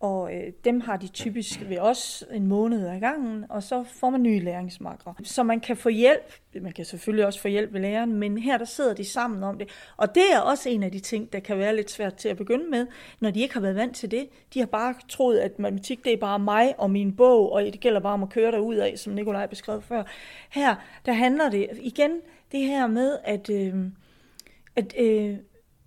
og 0.00 0.34
øh, 0.34 0.52
dem 0.64 0.80
har 0.80 0.96
de 0.96 1.08
typisk 1.08 1.60
ved 1.68 1.78
os 1.78 2.24
en 2.32 2.46
måned 2.46 2.86
ad 2.88 3.00
gangen, 3.00 3.44
og 3.48 3.62
så 3.62 3.84
får 3.84 4.10
man 4.10 4.22
nye 4.22 4.40
læringsmarkere. 4.40 5.14
Så 5.24 5.42
man 5.42 5.60
kan 5.60 5.76
få 5.76 5.88
hjælp, 5.88 6.34
man 6.62 6.72
kan 6.72 6.84
selvfølgelig 6.84 7.26
også 7.26 7.40
få 7.40 7.48
hjælp 7.48 7.72
ved 7.72 7.80
læreren, 7.80 8.12
men 8.12 8.38
her 8.38 8.58
der 8.58 8.64
sidder 8.64 8.94
de 8.94 9.04
sammen 9.04 9.42
om 9.42 9.58
det. 9.58 9.68
Og 9.96 10.14
det 10.14 10.22
er 10.32 10.40
også 10.40 10.68
en 10.68 10.82
af 10.82 10.92
de 10.92 11.00
ting, 11.00 11.32
der 11.32 11.40
kan 11.40 11.58
være 11.58 11.76
lidt 11.76 11.90
svært 11.90 12.14
til 12.14 12.28
at 12.28 12.36
begynde 12.36 12.70
med, 12.70 12.86
når 13.20 13.30
de 13.30 13.40
ikke 13.40 13.54
har 13.54 13.60
været 13.60 13.76
vant 13.76 13.96
til 13.96 14.10
det. 14.10 14.28
De 14.54 14.58
har 14.58 14.66
bare 14.66 14.94
troet, 15.08 15.38
at 15.38 15.58
matematik 15.58 16.04
det 16.04 16.12
er 16.12 16.16
bare 16.16 16.38
mig 16.38 16.74
og 16.78 16.90
min 16.90 17.16
bog, 17.16 17.52
og 17.52 17.62
det 17.62 17.80
gælder 17.80 18.00
bare 18.00 18.14
om 18.14 18.22
at 18.22 18.30
køre 18.30 18.52
derud 18.52 18.76
af, 18.76 18.98
som 18.98 19.12
Nikolaj 19.12 19.46
beskrev 19.46 19.82
før. 19.82 20.02
Her, 20.50 20.74
der 21.06 21.12
handler 21.12 21.50
det 21.50 21.68
igen 21.80 22.10
det 22.52 22.60
her 22.60 22.86
med, 22.86 23.18
at, 23.24 23.50
øh, 23.50 23.74
at 24.76 24.94
øh, 24.98 25.36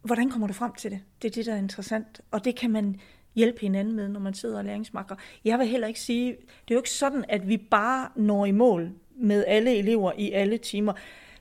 hvordan 0.04 0.30
kommer 0.30 0.48
du 0.48 0.54
frem 0.54 0.74
til 0.74 0.92
det? 0.92 1.00
Det 1.22 1.28
er 1.28 1.32
det, 1.32 1.46
der 1.46 1.54
er 1.54 1.58
interessant. 1.58 2.22
Og 2.32 2.46
det 2.46 2.56
kan 2.56 2.72
man 2.72 3.00
hjælpe 3.36 3.62
hinanden 3.62 3.96
med, 3.96 4.08
når 4.08 4.20
man 4.20 4.34
sidder 4.34 4.58
og 4.58 4.66
læringsmakker. 4.66 5.16
Jeg 5.46 5.60
vil 5.60 5.68
heller 5.68 5.88
ikke 5.88 6.00
sige, 6.00 6.32
det 6.32 6.72
er 6.72 6.76
jo 6.76 6.80
ikke 6.80 6.90
sådan, 6.90 7.26
at 7.30 7.48
vi 7.48 7.58
bare 7.58 8.10
når 8.16 8.46
i 8.46 8.52
mål 8.52 8.92
med 9.16 9.46
alle 9.48 9.78
elever 9.78 10.12
i 10.18 10.32
alle 10.32 10.58
timer. 10.58 10.94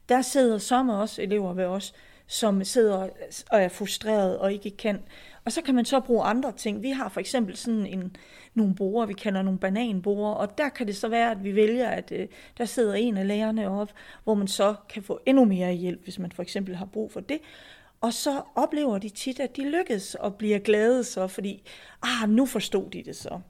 Der 0.08 0.22
sidder 0.22 0.58
som 0.58 0.88
også 0.88 1.22
elever 1.22 1.54
ved 1.54 1.64
os, 1.64 1.94
som 2.26 2.64
sidder 2.64 3.08
og 3.50 3.62
er 3.62 3.68
frustreret 3.68 4.38
og 4.38 4.52
ikke 4.52 4.70
kan. 4.70 4.98
Og 5.44 5.52
så 5.52 5.62
kan 5.62 5.74
man 5.74 5.84
så 5.84 6.00
bruge 6.00 6.22
andre 6.22 6.52
ting. 6.52 6.82
Vi 6.82 6.90
har 6.90 7.08
for 7.08 7.20
eksempel 7.20 7.56
sådan 7.56 7.86
en, 7.86 8.16
nogle 8.54 8.74
borer, 8.74 9.06
vi 9.06 9.12
kalder 9.12 9.42
nogle 9.42 9.58
bananborer, 9.58 10.34
og 10.34 10.58
der 10.58 10.68
kan 10.68 10.86
det 10.86 10.96
så 10.96 11.08
være, 11.08 11.30
at 11.30 11.44
vi 11.44 11.54
vælger, 11.54 11.88
at 11.88 12.12
øh, 12.12 12.28
der 12.58 12.64
sidder 12.64 12.94
en 12.94 13.16
af 13.16 13.28
lærerne 13.28 13.70
op, 13.70 13.92
hvor 14.24 14.34
man 14.34 14.48
så 14.48 14.74
kan 14.88 15.02
få 15.02 15.20
endnu 15.26 15.44
mere 15.44 15.72
hjælp, 15.72 16.04
hvis 16.04 16.18
man 16.18 16.32
for 16.32 16.42
eksempel 16.42 16.76
har 16.76 16.86
brug 16.86 17.12
for 17.12 17.20
det. 17.20 17.38
Og 18.00 18.12
så 18.12 18.42
oplever 18.54 18.98
de 18.98 19.08
tit, 19.08 19.40
at 19.40 19.56
de 19.56 19.70
lykkes 19.70 20.14
og 20.14 20.34
bliver 20.34 20.58
glade 20.58 21.04
så, 21.04 21.26
fordi, 21.26 21.62
ah, 22.02 22.28
nu 22.28 22.46
forstod 22.46 22.90
de 22.90 23.02
det 23.02 23.16
så. 23.16 23.40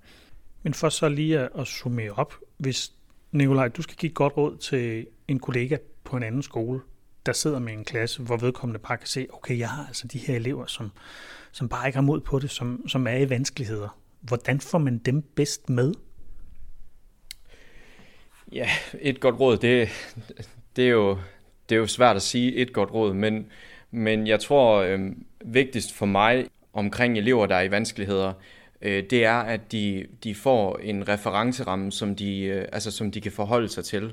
Men 0.63 0.75
for 0.75 0.89
så 0.89 1.09
lige 1.09 1.39
at 1.39 1.67
summere 1.67 2.11
op, 2.11 2.35
hvis 2.57 2.93
Nikolaj, 3.33 3.69
du 3.69 3.83
skal 3.83 3.97
give 3.97 4.11
et 4.11 4.15
godt 4.15 4.37
råd 4.37 4.57
til 4.57 5.07
en 5.29 5.39
kollega 5.39 5.77
på 6.05 6.17
en 6.17 6.23
anden 6.23 6.43
skole, 6.43 6.81
der 7.27 7.33
sidder 7.33 7.59
med 7.59 7.73
en 7.73 7.85
klasse, 7.85 8.23
hvor 8.23 8.37
vedkommende 8.37 8.79
bare 8.79 8.97
kan 8.97 9.07
se, 9.07 9.27
okay, 9.33 9.59
jeg 9.59 9.69
har 9.69 9.87
altså 9.87 10.07
de 10.07 10.19
her 10.19 10.37
elever, 10.37 10.67
som, 10.67 10.91
som 11.53 11.69
bare 11.69 11.89
ikke 11.89 11.97
har 11.97 12.03
mod 12.03 12.21
på 12.21 12.39
det, 12.39 12.51
som, 12.51 12.89
som 12.89 13.07
er 13.07 13.17
i 13.17 13.31
vanskeligheder. 13.31 13.99
Hvordan 14.21 14.61
får 14.61 14.79
man 14.79 14.99
dem 14.99 15.23
bedst 15.23 15.71
med? 15.71 15.95
Ja, 18.53 18.69
et 19.01 19.21
godt 19.21 19.41
råd, 19.41 19.57
det, 19.57 19.89
det, 20.77 20.85
er, 20.85 20.91
jo, 20.91 21.19
det 21.69 21.75
er 21.75 21.79
jo 21.79 21.87
svært 21.87 22.17
at 22.17 22.23
sige 22.23 22.55
et 22.55 22.73
godt 22.73 22.91
råd, 22.91 23.15
men, 23.15 23.47
men 23.91 24.27
jeg 24.27 24.41
tror, 24.41 24.81
øh, 24.81 24.99
vigtigst 25.45 25.95
for 25.95 26.07
mig 26.07 26.47
omkring 26.73 27.19
elever, 27.19 27.47
der 27.47 27.55
er 27.55 27.63
i 27.63 27.71
vanskeligheder, 27.71 28.33
øh, 28.83 29.05
det 29.11 29.25
er, 29.25 29.39
at 29.39 29.73
de, 29.73 30.07
de 30.25 30.35
får 30.35 30.79
en 30.83 31.09
referenceramme, 31.09 31.93
som 31.93 32.17
de, 32.17 32.43
øh, 32.43 32.69
altså, 32.73 32.91
som 32.91 33.11
de 33.11 33.21
kan 33.21 33.33
forholde 33.33 33.69
sig 33.69 33.85
til. 33.85 34.13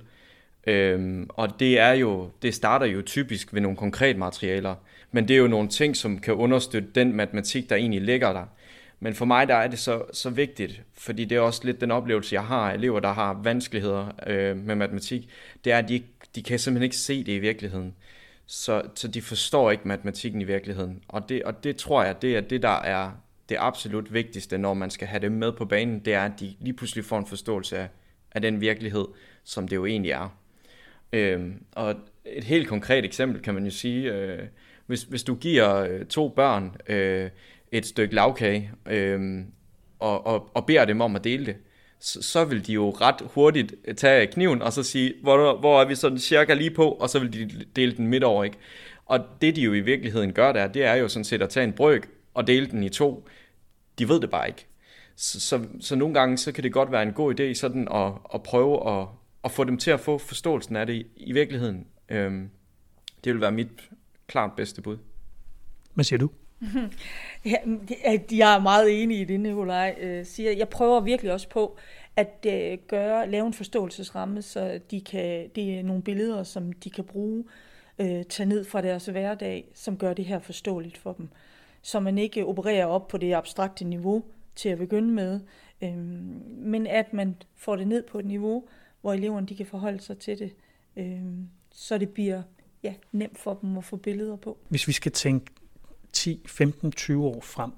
Øh, 0.68 1.26
og 1.30 1.60
det 1.60 1.80
er 1.80 1.92
jo, 1.92 2.30
det 2.42 2.54
starter 2.54 2.86
jo 2.86 3.02
typisk 3.02 3.54
ved 3.54 3.62
nogle 3.62 3.78
konkrete 3.78 4.20
materialer, 4.20 4.76
men 5.12 5.28
det 5.28 5.34
er 5.34 5.38
jo 5.38 5.48
nogle 5.48 5.70
ting, 5.70 5.96
som 5.98 6.20
kan 6.20 6.34
understøtte 6.34 6.90
den 6.96 7.14
matematik, 7.14 7.70
der 7.70 7.76
egentlig 7.76 8.02
ligger 8.02 8.34
der. 8.34 8.46
Men 9.00 9.14
for 9.14 9.26
mig 9.26 9.48
der 9.48 9.56
er 9.56 9.68
det 9.68 9.80
så, 9.80 10.04
så 10.14 10.30
vigtigt, 10.30 10.82
fordi 10.94 11.26
det 11.26 11.36
er 11.36 11.42
også 11.42 11.62
lidt 11.64 11.82
den 11.82 11.92
oplevelse, 11.92 12.36
jeg 12.36 12.44
har 12.44 12.72
af 12.72 12.74
elever, 12.74 13.00
der 13.00 13.14
har 13.14 13.40
vanskeligheder 13.44 14.08
øh, 14.28 14.58
med 14.58 14.76
matematik, 14.76 15.30
det 15.66 15.74
er, 15.74 15.78
at 15.78 15.90
de, 15.90 16.04
de 16.36 16.44
kan 16.44 16.60
simpelthen 16.60 16.84
ikke 16.84 16.96
se 16.96 17.24
det 17.24 17.32
i 17.32 17.40
virkeligheden. 17.40 17.96
Så, 18.48 18.82
så 18.96 19.08
de 19.08 19.22
forstår 19.22 19.72
ikke 19.72 19.88
matematikken 19.88 20.42
i 20.42 20.44
virkeligheden. 20.44 21.04
Og 21.08 21.30
det, 21.30 21.44
og 21.44 21.64
det 21.64 21.76
tror 21.76 22.04
jeg, 22.04 22.22
det 22.22 22.38
er 22.38 22.42
det, 22.42 22.62
der 22.62 22.80
er 22.82 23.12
det 23.50 23.58
absolut 23.60 24.14
vigtigste, 24.14 24.58
når 24.58 24.74
man 24.74 24.90
skal 24.90 25.08
have 25.08 25.22
dem 25.22 25.32
med 25.32 25.52
på 25.52 25.66
banen, 25.66 26.00
det 26.00 26.14
er, 26.14 26.26
at 26.26 26.40
de 26.40 26.56
lige 26.60 26.74
pludselig 26.74 27.06
får 27.06 27.20
en 27.20 27.26
forståelse 27.26 27.78
af, 27.78 27.88
af 28.32 28.42
den 28.42 28.62
virkelighed, 28.62 29.06
som 29.44 29.68
det 29.68 29.76
jo 29.76 29.86
egentlig 29.86 30.12
er. 30.12 30.38
Øhm, 31.14 31.64
og 31.72 31.96
et 32.26 32.44
helt 32.44 32.68
konkret 32.68 33.06
eksempel 33.06 33.42
kan 33.42 33.54
man 33.54 33.66
jo 33.66 33.72
sige, 33.72 34.14
øh, 34.14 34.48
hvis, 34.86 35.04
hvis 35.04 35.24
du 35.24 35.36
giver 35.36 35.76
øh, 35.76 36.06
to 36.06 36.30
børn 36.30 36.76
øh, 36.88 37.30
et 37.72 37.86
stykke 37.86 38.16
lavkage 38.16 38.72
øh, 38.86 39.44
og, 40.00 40.28
og, 40.28 40.50
og 40.54 40.66
beder 40.66 40.86
dem 40.86 41.02
om 41.02 41.16
at 41.16 41.24
dele 41.24 41.46
det, 41.46 41.56
så, 42.00 42.22
så 42.22 42.46
vil 42.46 42.68
de 42.68 42.74
jo 42.74 42.90
ret 42.90 43.16
hurtigt 43.34 43.76
øh, 43.86 43.96
tage 43.96 44.28
kniven 44.28 44.62
og 44.62 44.74
så 44.74 44.84
sige, 44.84 45.14
hvor, 45.22 45.58
hvor 45.58 45.82
er 45.82 45.86
vi 45.86 45.96
sådan 45.96 46.20
cirka 46.20 46.54
lige 46.54 46.72
på, 46.72 46.92
og 46.92 47.10
så 47.10 47.20
vil 47.20 47.34
de 47.34 47.66
dele 47.76 47.98
den 47.98 48.08
midt 48.08 48.24
over, 48.24 48.44
ikke? 48.44 48.58
Og 49.06 49.20
det 49.42 49.56
de 49.56 49.62
jo 49.62 49.74
i 49.74 49.80
virkeligheden 49.80 50.34
gør 50.34 50.52
der, 50.52 50.68
det 50.68 50.84
er 50.84 50.96
jo 50.96 51.08
sådan 51.08 51.24
set 51.24 51.42
at 51.42 51.50
tage 51.50 51.64
en 51.64 51.74
brøk 51.74 52.10
og 52.34 52.48
dele 52.48 52.68
den 52.68 52.84
i 52.84 52.90
to. 52.90 53.28
De 54.00 54.10
ved 54.10 54.20
det 54.20 54.30
bare 54.30 54.48
ikke. 54.48 54.66
Så, 55.16 55.40
så, 55.40 55.66
så 55.80 55.96
nogle 55.96 56.14
gange, 56.14 56.38
så 56.38 56.52
kan 56.52 56.64
det 56.64 56.74
godt 56.74 56.92
være 56.92 57.04
en 57.04 57.14
god 57.14 57.40
idé 57.40 57.54
sådan 57.54 57.88
at, 57.92 58.12
at 58.34 58.44
prøve 58.44 59.00
at, 59.00 59.08
at 59.44 59.52
få 59.52 59.64
dem 59.64 59.78
til 59.78 59.92
at 59.92 60.00
få 60.00 60.18
forståelsen 60.18 60.76
af 60.76 60.86
det 60.86 60.94
i, 60.94 61.06
i 61.16 61.32
virkeligheden. 61.32 61.88
Øhm, 62.10 62.50
det 63.24 63.34
vil 63.34 63.42
være 63.42 63.52
mit 63.52 63.90
klart 64.28 64.52
bedste 64.58 64.82
bud. 64.82 64.98
Hvad 65.94 66.04
siger 66.04 66.20
du? 66.20 66.30
Ja, 67.46 67.56
jeg 68.32 68.56
er 68.56 68.60
meget 68.60 69.04
enig 69.04 69.20
i 69.20 69.24
det, 69.24 69.40
Nikolaj 69.40 69.96
øh, 70.00 70.26
siger. 70.26 70.52
Jeg 70.52 70.70
prøver 70.70 71.00
virkelig 71.00 71.34
også 71.34 71.50
på 71.50 71.78
at 72.16 72.46
øh, 72.48 72.78
gøre, 72.88 73.30
lave 73.30 73.48
en 73.48 73.54
forståelsesramme, 73.54 74.42
så 74.42 74.80
de 74.92 75.02
kan, 75.02 75.50
det 75.56 75.80
er 75.80 75.84
nogle 75.84 76.04
billeder, 76.04 76.44
som 76.44 76.72
de 76.74 76.90
kan 76.90 77.04
bruge, 77.04 77.44
øh, 78.00 78.24
tage 78.24 78.50
ned 78.50 78.66
fra 78.66 78.82
deres 78.82 79.06
hverdag, 79.06 79.72
som 79.74 79.98
gør 79.98 80.14
det 80.14 80.26
her 80.26 80.40
forståeligt 80.40 80.98
for 80.98 81.14
dem. 81.14 81.30
Så 81.82 82.00
man 82.00 82.18
ikke 82.18 82.46
opererer 82.46 82.86
op 82.86 83.08
på 83.08 83.18
det 83.18 83.34
abstrakte 83.34 83.86
niveau 83.86 84.24
til 84.56 84.70
at 84.70 84.78
begynde 84.78 85.14
med, 85.14 85.40
øh, 85.82 85.98
men 86.58 86.88
at 86.88 87.14
man 87.14 87.36
får 87.56 87.76
det 87.76 87.88
ned 87.88 88.04
på 88.04 88.20
et 88.20 88.26
niveau, 88.26 88.64
hvor 89.02 89.14
eleverne 89.14 89.48
de 89.48 89.56
kan 89.56 89.66
forholde 89.66 90.02
sig 90.02 90.18
til 90.18 90.40
det, 90.40 90.54
øh, 90.96 91.22
så 91.72 91.98
det 91.98 92.10
bliver 92.10 92.42
ja, 92.84 92.94
nemt 93.12 93.38
for 93.38 93.54
dem 93.54 93.78
at 93.78 93.84
få 93.84 93.96
billeder 93.96 94.36
på. 94.36 94.58
Hvis 94.70 94.88
vi 94.88 94.94
skal 94.94 95.12
tænke 95.12 95.46
10, 96.14 96.44
15, 96.48 96.92
20 96.92 97.26
år 97.26 97.42
frem, 97.42 97.72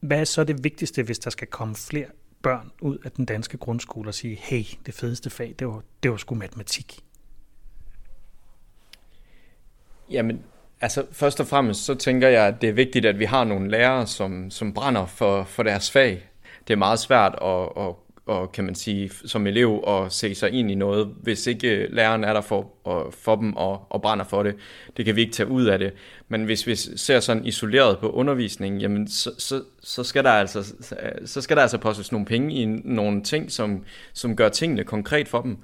hvad 0.00 0.20
er 0.20 0.24
så 0.24 0.44
det 0.44 0.64
vigtigste, 0.64 1.02
hvis 1.02 1.18
der 1.18 1.30
skal 1.30 1.46
komme 1.46 1.74
flere 1.74 2.06
børn 2.42 2.70
ud 2.80 2.98
af 3.04 3.12
den 3.12 3.24
danske 3.24 3.58
grundskole 3.58 4.08
og 4.08 4.14
sige, 4.14 4.36
hey, 4.36 4.64
det 4.86 4.94
fedeste 4.94 5.30
fag, 5.30 5.54
det 5.58 5.66
var, 5.66 5.82
det 6.02 6.10
var 6.10 6.16
sgu 6.16 6.34
matematik? 6.34 7.00
Jamen, 10.10 10.44
altså 10.80 11.06
først 11.12 11.40
og 11.40 11.46
fremmest, 11.46 11.84
så 11.84 11.94
tænker 11.94 12.28
jeg, 12.28 12.46
at 12.46 12.60
det 12.60 12.68
er 12.68 12.72
vigtigt, 12.72 13.06
at 13.06 13.18
vi 13.18 13.24
har 13.24 13.44
nogle 13.44 13.70
lærere, 13.70 14.06
som, 14.06 14.50
som 14.50 14.74
brænder 14.74 15.06
for, 15.06 15.44
for 15.44 15.62
deres 15.62 15.90
fag. 15.90 16.28
Det 16.68 16.72
er 16.72 16.78
meget 16.78 16.98
svært 16.98 17.38
at, 17.42 17.68
at 17.76 17.94
og 18.30 18.52
kan 18.52 18.64
man 18.64 18.74
sige, 18.74 19.10
som 19.24 19.46
elev 19.46 19.84
at 19.86 20.12
se 20.12 20.34
sig 20.34 20.50
ind 20.50 20.70
i 20.70 20.74
noget, 20.74 21.14
hvis 21.22 21.46
ikke 21.46 21.76
øh, 21.76 21.92
læreren 21.92 22.24
er 22.24 22.32
der 22.32 22.40
for, 22.40 22.72
og, 22.84 23.14
for 23.14 23.36
dem 23.36 23.56
og, 23.56 23.86
og 23.90 24.02
brænder 24.02 24.24
for 24.24 24.42
det. 24.42 24.54
Det 24.96 25.04
kan 25.04 25.16
vi 25.16 25.20
ikke 25.20 25.32
tage 25.32 25.48
ud 25.48 25.64
af 25.64 25.78
det. 25.78 25.92
Men 26.28 26.44
hvis 26.44 26.66
vi 26.66 26.74
ser 26.74 27.20
sådan 27.20 27.46
isoleret 27.46 27.98
på 27.98 28.10
undervisningen, 28.10 28.80
jamen 28.80 29.08
så, 29.08 29.30
så, 29.38 29.62
så, 29.82 30.04
skal 30.04 30.24
der 30.24 30.30
altså, 30.30 30.74
så 31.24 31.40
skal 31.40 31.56
der 31.56 31.62
altså 31.62 31.78
postes 31.78 32.12
nogle 32.12 32.26
penge 32.26 32.54
i 32.54 32.64
nogle 32.84 33.22
ting, 33.22 33.52
som, 33.52 33.84
som 34.12 34.36
gør 34.36 34.48
tingene 34.48 34.84
konkret 34.84 35.28
for 35.28 35.42
dem. 35.42 35.56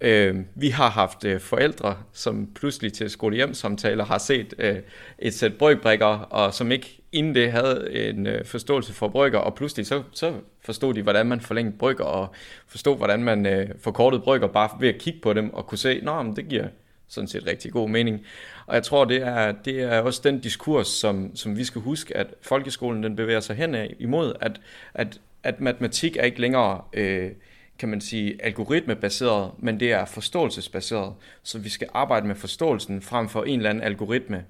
Øh, 0.00 0.36
vi 0.54 0.68
har 0.68 0.90
haft 0.90 1.24
øh, 1.24 1.40
forældre, 1.40 1.96
som 2.12 2.48
pludselig 2.54 2.92
til 2.92 3.10
skolehjemsamtaler 3.10 4.04
har 4.04 4.18
set 4.18 4.54
øh, 4.58 4.76
et 5.18 5.34
sæt 5.34 5.54
brøkbrikker, 5.54 6.06
og 6.06 6.54
som 6.54 6.72
ikke 6.72 7.00
inden 7.16 7.34
det 7.34 7.52
havde 7.52 8.08
en 8.08 8.26
øh, 8.26 8.44
forståelse 8.44 8.92
for 8.92 9.08
brygger, 9.08 9.38
og 9.38 9.54
pludselig 9.54 9.86
så, 9.86 10.02
så 10.12 10.34
forstod 10.60 10.94
de, 10.94 11.02
hvordan 11.02 11.26
man 11.26 11.40
forlængede 11.40 11.76
brygger, 11.78 12.04
og 12.04 12.34
forstod, 12.66 12.96
hvordan 12.96 13.22
man 13.22 13.46
øh, 13.46 13.68
forkortede 13.80 14.22
brygger, 14.22 14.48
bare 14.48 14.70
ved 14.80 14.88
at 14.88 14.98
kigge 14.98 15.20
på 15.20 15.32
dem 15.32 15.54
og 15.54 15.66
kunne 15.66 15.78
se, 15.78 15.90
at 15.90 16.36
det 16.36 16.48
giver 16.48 16.68
sådan 17.08 17.28
set 17.28 17.46
rigtig 17.46 17.72
god 17.72 17.88
mening. 17.88 18.20
Og 18.66 18.74
jeg 18.74 18.82
tror, 18.82 19.04
det 19.04 19.22
er, 19.22 19.52
det 19.52 19.82
er 19.82 20.00
også 20.00 20.20
den 20.24 20.40
diskurs, 20.40 20.88
som, 20.88 21.36
som 21.36 21.56
vi 21.56 21.64
skal 21.64 21.80
huske, 21.80 22.16
at 22.16 22.26
folkeskolen 22.42 23.02
den 23.02 23.16
bevæger 23.16 23.40
sig 23.40 23.56
hen 23.56 23.76
imod, 23.98 24.32
at, 24.40 24.60
at, 24.94 25.20
at 25.42 25.60
matematik 25.60 26.16
er 26.16 26.22
ikke 26.22 26.40
længere... 26.40 26.80
Øh, 26.92 27.30
kan 27.78 27.88
man 27.88 28.00
sige, 28.00 28.44
algoritmebaseret, 28.44 29.50
men 29.58 29.80
det 29.80 29.92
er 29.92 30.04
forståelsesbaseret. 30.04 31.14
Så 31.42 31.58
vi 31.58 31.68
skal 31.68 31.88
arbejde 31.94 32.26
med 32.26 32.34
forståelsen 32.34 33.02
frem 33.02 33.28
for 33.28 33.44
en 33.44 33.58
eller 33.58 33.70
anden 33.70 33.84
algoritme, 33.84 34.44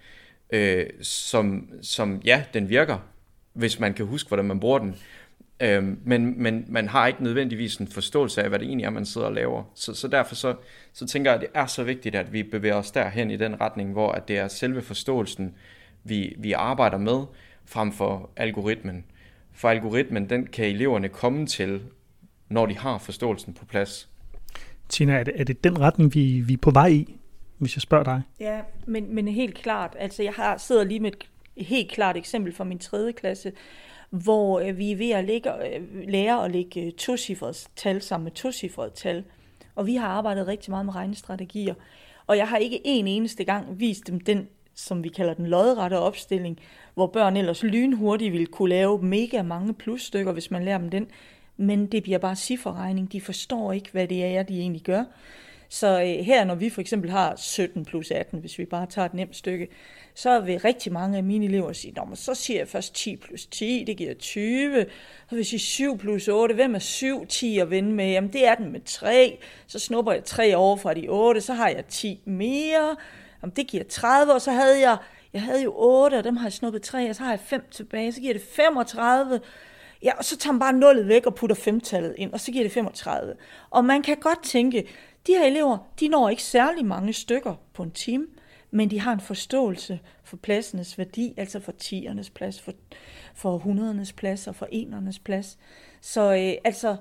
øh, 0.51 0.87
som, 1.03 1.69
som 1.83 2.21
ja, 2.25 2.45
den 2.55 2.69
virker, 2.69 2.99
hvis 3.53 3.81
man 3.81 3.95
kan 3.95 4.07
huske, 4.07 4.29
hvordan 4.29 4.45
man 4.45 4.61
bruger 4.61 4.79
den. 4.79 4.97
Øh, 5.61 5.85
men, 6.05 6.43
men 6.43 6.65
man 6.69 6.89
har 6.89 7.07
ikke 7.07 7.23
nødvendigvis 7.23 7.77
en 7.77 7.89
forståelse 7.89 8.43
af, 8.43 8.49
hvad 8.49 8.59
det 8.59 8.67
egentlig 8.67 8.85
er, 8.85 8.91
man 8.91 9.07
sidder 9.07 9.27
og 9.27 9.33
laver. 9.33 9.65
Så, 9.75 9.95
så 9.95 10.09
derfor 10.09 10.35
så, 10.35 10.55
så 10.93 11.07
tænker 11.07 11.31
jeg, 11.31 11.35
at 11.35 11.41
det 11.41 11.51
er 11.55 11.67
så 11.67 11.85
vigtigt, 11.85 12.15
at 12.15 12.33
vi 12.33 12.43
bevæger 12.43 12.75
os 12.75 12.91
derhen 12.91 13.31
i 13.31 13.37
den 13.37 13.61
retning, 13.61 13.93
hvor 13.93 14.13
at 14.13 14.29
det 14.29 14.39
er 14.39 14.49
selve 14.49 14.83
forståelsen, 14.83 15.55
vi, 16.05 16.35
vi 16.39 16.53
arbejder 16.53 16.99
med, 16.99 17.25
frem 17.65 17.93
for 17.93 18.31
algoritmen. 18.37 19.05
For 19.53 19.69
algoritmen, 19.69 20.31
den 20.31 20.47
kan 20.47 20.67
eleverne 20.67 21.09
komme 21.09 21.47
til 21.47 21.81
når 22.49 22.67
de 22.67 22.79
har 22.79 22.99
forståelsen 22.99 23.55
på 23.55 23.65
plads. 23.65 24.09
Tina, 24.89 25.13
er 25.13 25.25
det, 25.25 25.35
er 25.37 25.45
det 25.45 25.65
den 25.65 25.81
retning, 25.81 26.15
vi, 26.15 26.41
vi 26.41 26.53
er 26.53 26.59
på 26.63 26.71
vej 26.71 26.87
i, 26.87 27.17
hvis 27.59 27.77
jeg 27.77 27.83
spørger 27.83 28.05
dig? 28.05 28.23
Ja, 28.41 28.61
men, 28.87 29.15
men 29.15 29.29
helt 29.29 29.55
klart. 29.55 29.97
Altså, 29.99 30.23
jeg 30.23 30.33
har 30.33 30.57
sidder 30.57 30.85
lige 30.85 31.01
med 31.01 31.13
et 31.57 31.67
helt 31.67 31.91
klart 31.91 32.17
eksempel 32.17 32.53
fra 32.53 32.65
min 32.65 32.79
tredje 32.79 33.13
klasse, 33.13 33.53
hvor 34.11 34.61
øh, 34.61 34.79
vi 34.79 34.93
er 34.93 34.97
ved 34.97 35.11
at 35.11 35.25
lægge, 35.25 35.77
øh, 35.77 36.09
lære 36.09 36.45
at 36.45 36.51
lægge 36.51 36.83
øh, 36.83 36.93
tocifret 36.93 37.69
tal 37.77 38.03
sammen 38.03 38.25
med 38.25 38.33
tocifret 38.33 38.93
tal. 38.93 39.25
Og 39.75 39.87
vi 39.87 39.95
har 39.95 40.09
arbejdet 40.09 40.47
rigtig 40.47 40.71
meget 40.71 40.87
med 40.87 40.95
regnestrategier. 40.95 41.75
Og 42.27 42.37
jeg 42.37 42.49
har 42.49 42.57
ikke 42.57 42.81
en 42.85 43.07
eneste 43.07 43.45
gang 43.45 43.81
vist 43.81 44.07
dem 44.07 44.21
den, 44.21 44.49
som 44.75 45.05
vi 45.05 45.09
kalder 45.09 45.35
den 45.35 45.47
lodrette 45.47 45.99
opstilling, 45.99 46.59
hvor 46.95 47.07
børn 47.07 47.37
ellers 47.37 47.63
lynhurtigt 47.63 48.33
ville 48.33 48.47
kunne 48.47 48.69
lave 48.69 49.03
mega 49.03 49.43
mange 49.43 49.75
plusstykker, 49.75 50.33
hvis 50.33 50.51
man 50.51 50.65
lærer 50.65 50.79
dem 50.79 50.91
den. 50.91 51.07
Men 51.57 51.87
det 51.87 52.03
bliver 52.03 52.19
bare 52.19 52.37
cifferregning. 52.37 53.13
De 53.13 53.21
forstår 53.21 53.73
ikke, 53.73 53.93
hvad 53.93 54.09
det 54.09 54.25
er, 54.25 54.43
de 54.43 54.61
egentlig 54.61 54.83
gør. 54.83 55.05
Så 55.69 56.01
øh, 56.01 56.25
her, 56.25 56.45
når 56.45 56.55
vi 56.55 56.71
for 56.71 56.81
eksempel 56.81 57.11
har 57.11 57.37
17 57.37 57.85
plus 57.85 58.11
18, 58.11 58.41
hvis 58.41 58.59
vi 58.59 58.65
bare 58.65 58.87
tager 58.87 59.07
et 59.07 59.15
nemt 59.15 59.37
stykke, 59.37 59.69
så 60.15 60.41
vil 60.41 60.59
rigtig 60.59 60.93
mange 60.93 61.17
af 61.17 61.25
mine 61.25 61.45
elever 61.45 61.73
sige, 61.73 61.93
Nå, 61.93 62.05
men 62.05 62.17
så 62.17 62.35
siger 62.35 62.61
jeg 62.61 62.69
først 62.69 62.95
10 62.95 63.17
plus 63.17 63.47
10, 63.47 63.85
det 63.87 63.97
giver 63.97 64.15
20. 64.15 64.87
Så 65.29 65.31
vil 65.31 65.37
jeg 65.39 65.47
sige 65.47 65.61
7 65.61 65.99
plus 65.99 66.29
8, 66.29 66.55
hvem 66.55 66.75
er 66.75 66.79
7, 66.79 67.27
10 67.27 67.59
at 67.59 67.71
vende 67.71 67.93
med? 67.93 68.11
Jamen 68.11 68.33
det 68.33 68.47
er 68.47 68.55
den 68.55 68.73
med 68.73 68.81
3. 68.85 69.39
Så 69.67 69.79
snupper 69.79 70.13
jeg 70.13 70.25
3 70.25 70.57
over 70.57 70.77
fra 70.77 70.95
de 70.95 71.09
8, 71.09 71.41
så 71.41 71.55
har 71.55 71.69
jeg 71.69 71.85
10 71.89 72.21
mere. 72.25 72.97
Jamen 73.43 73.57
det 73.57 73.67
giver 73.67 73.85
30, 73.85 74.35
og 74.35 74.41
så 74.41 74.53
havde 74.53 74.81
jeg, 74.81 74.97
jeg 75.33 75.43
havde 75.43 75.63
jo 75.63 75.73
8, 75.77 76.15
og 76.15 76.25
dem 76.25 76.37
har 76.37 76.47
jeg 76.47 76.53
snuppet 76.53 76.83
3, 76.83 77.11
og 77.11 77.17
så 77.17 77.23
har 77.23 77.31
jeg 77.31 77.41
5 77.41 77.63
tilbage, 77.71 78.13
så 78.13 78.21
giver 78.21 78.33
det 78.33 78.43
35. 78.43 79.41
Ja, 80.03 80.13
og 80.19 80.25
så 80.25 80.37
tager 80.37 80.53
man 80.53 80.61
bare 80.61 80.73
nullet 80.73 81.09
væk 81.09 81.27
og 81.27 81.35
putter 81.35 81.57
femtallet 81.57 82.15
ind, 82.19 82.33
og 82.33 82.41
så 82.41 82.53
giver 82.53 82.65
det 82.65 82.73
35. 82.73 83.35
Og 83.71 83.85
man 83.85 84.03
kan 84.03 84.17
godt 84.17 84.43
tænke, 84.43 84.87
de 85.27 85.33
her 85.33 85.45
elever, 85.45 85.79
de 86.01 86.09
når 86.09 86.29
ikke 86.29 86.43
særlig 86.43 86.87
mange 86.87 87.13
stykker 87.13 87.55
på 87.73 87.83
en 87.83 87.91
time, 87.91 88.27
men 88.71 88.91
de 88.91 89.01
har 89.01 89.13
en 89.13 89.21
forståelse 89.21 90.01
for 90.25 90.37
pladsenes 90.37 90.99
værdi, 90.99 91.35
altså 91.37 91.61
for 91.61 91.73
tiernes 91.73 92.31
plads, 92.31 92.61
for, 92.61 92.73
for 93.35 93.59
hundredernes 93.59 94.13
plads 94.13 94.47
og 94.47 94.55
for 94.55 94.69
enernes 94.71 95.19
plads. 95.19 95.59
Så 96.01 96.35
øh, 96.35 96.53
altså, 96.65 96.97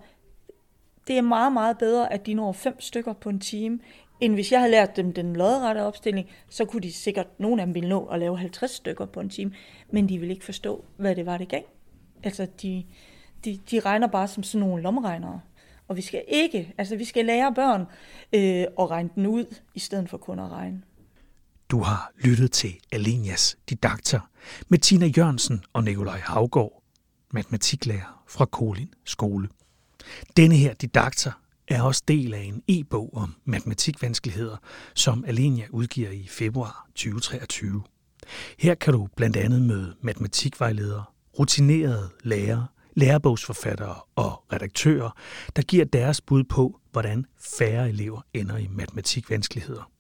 det 1.08 1.18
er 1.18 1.22
meget, 1.22 1.54
meget 1.54 1.78
bedre, 1.78 2.14
at 2.14 2.26
de 2.26 2.34
når 2.34 2.52
fem 2.52 2.82
stykker 2.82 3.14
på 3.14 3.30
en 3.30 3.40
time, 3.40 3.80
end 4.22 4.34
hvis 4.34 4.52
jeg 4.52 4.60
havde 4.60 4.72
lært 4.72 4.96
dem 4.96 5.14
den 5.14 5.36
lodrette 5.36 5.80
opstilling, 5.80 6.30
så 6.50 6.66
kunne 6.66 6.82
de 6.82 6.94
sikkert, 6.94 7.40
nogle 7.40 7.62
af 7.62 7.66
dem 7.66 7.76
ville 7.76 7.90
nå 7.90 8.06
at 8.06 8.20
lave 8.20 8.38
50 8.38 8.72
stykker 8.72 9.06
på 9.06 9.20
en 9.20 9.30
time, 9.30 9.54
men 9.92 10.10
de 10.10 10.20
ville 10.20 10.34
ikke 10.34 10.46
forstå, 10.46 10.86
hvad 10.98 11.16
det 11.16 11.26
var, 11.26 11.38
det 11.38 11.48
gav. 11.48 11.62
Altså, 12.24 12.48
de, 12.62 12.86
de, 13.46 13.60
de 13.72 13.80
regner 13.80 14.08
bare 14.08 14.28
som 14.28 14.44
sådan 14.44 14.68
nogle 14.68 14.84
lomregnere. 14.84 15.42
Og 15.88 15.96
vi 15.96 16.02
skal 16.02 16.24
ikke, 16.28 16.74
altså 16.78 16.96
vi 16.96 17.06
skal 17.06 17.26
lære 17.26 17.54
børn 17.54 17.82
øh, 18.34 18.66
at 18.80 18.90
regne 18.92 19.10
den 19.16 19.26
ud, 19.26 19.56
i 19.76 19.80
stedet 19.80 20.10
for 20.10 20.18
kun 20.18 20.40
at 20.40 20.52
regne. 20.52 20.82
Du 21.70 21.80
har 21.80 22.12
lyttet 22.18 22.52
til 22.52 22.74
Alenias 22.92 23.58
didakter 23.70 24.20
med 24.70 24.80
Tina 24.80 25.06
Jørgensen 25.06 25.64
og 25.74 25.84
Nikolaj 25.84 26.20
Havgård, 26.20 26.84
matematiklærer 27.32 28.24
fra 28.28 28.46
Kolin 28.46 28.94
Skole. 29.06 29.50
Denne 30.38 30.56
her 30.56 30.74
didakter 30.74 31.32
er 31.68 31.82
også 31.82 32.04
del 32.08 32.34
af 32.34 32.40
en 32.40 32.64
e-bog 32.68 33.10
om 33.14 33.36
matematikvanskeligheder, 33.46 34.58
som 34.94 35.26
Alenia 35.28 35.66
udgiver 35.70 36.12
i 36.12 36.28
februar 36.28 36.88
2023. 36.96 37.84
Her 38.60 38.76
kan 38.76 38.94
du 38.94 39.08
blandt 39.16 39.38
andet 39.38 39.62
møde 39.62 39.96
matematikvejledere, 40.02 41.04
rutinerede 41.40 42.10
lærere, 42.24 42.68
lærebogsforfattere 42.96 43.96
og 44.16 44.44
redaktører, 44.54 45.10
der 45.56 45.62
giver 45.62 45.86
deres 45.86 46.22
bud 46.22 46.44
på, 46.44 46.80
hvordan 46.92 47.26
færre 47.58 47.90
elever 47.90 48.22
ender 48.34 48.58
i 48.58 48.68
matematikvanskeligheder. 48.68 49.92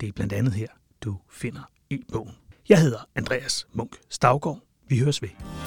Det 0.00 0.08
er 0.08 0.12
blandt 0.12 0.32
andet 0.32 0.52
her, 0.52 0.68
du 1.00 1.18
finder 1.30 1.62
e-bogen. 1.90 2.34
Jeg 2.68 2.80
hedder 2.80 3.08
Andreas 3.14 3.66
Munk 3.72 3.96
Stavgård. 4.10 4.60
Vi 4.88 4.98
høres 4.98 5.22
ved. 5.22 5.63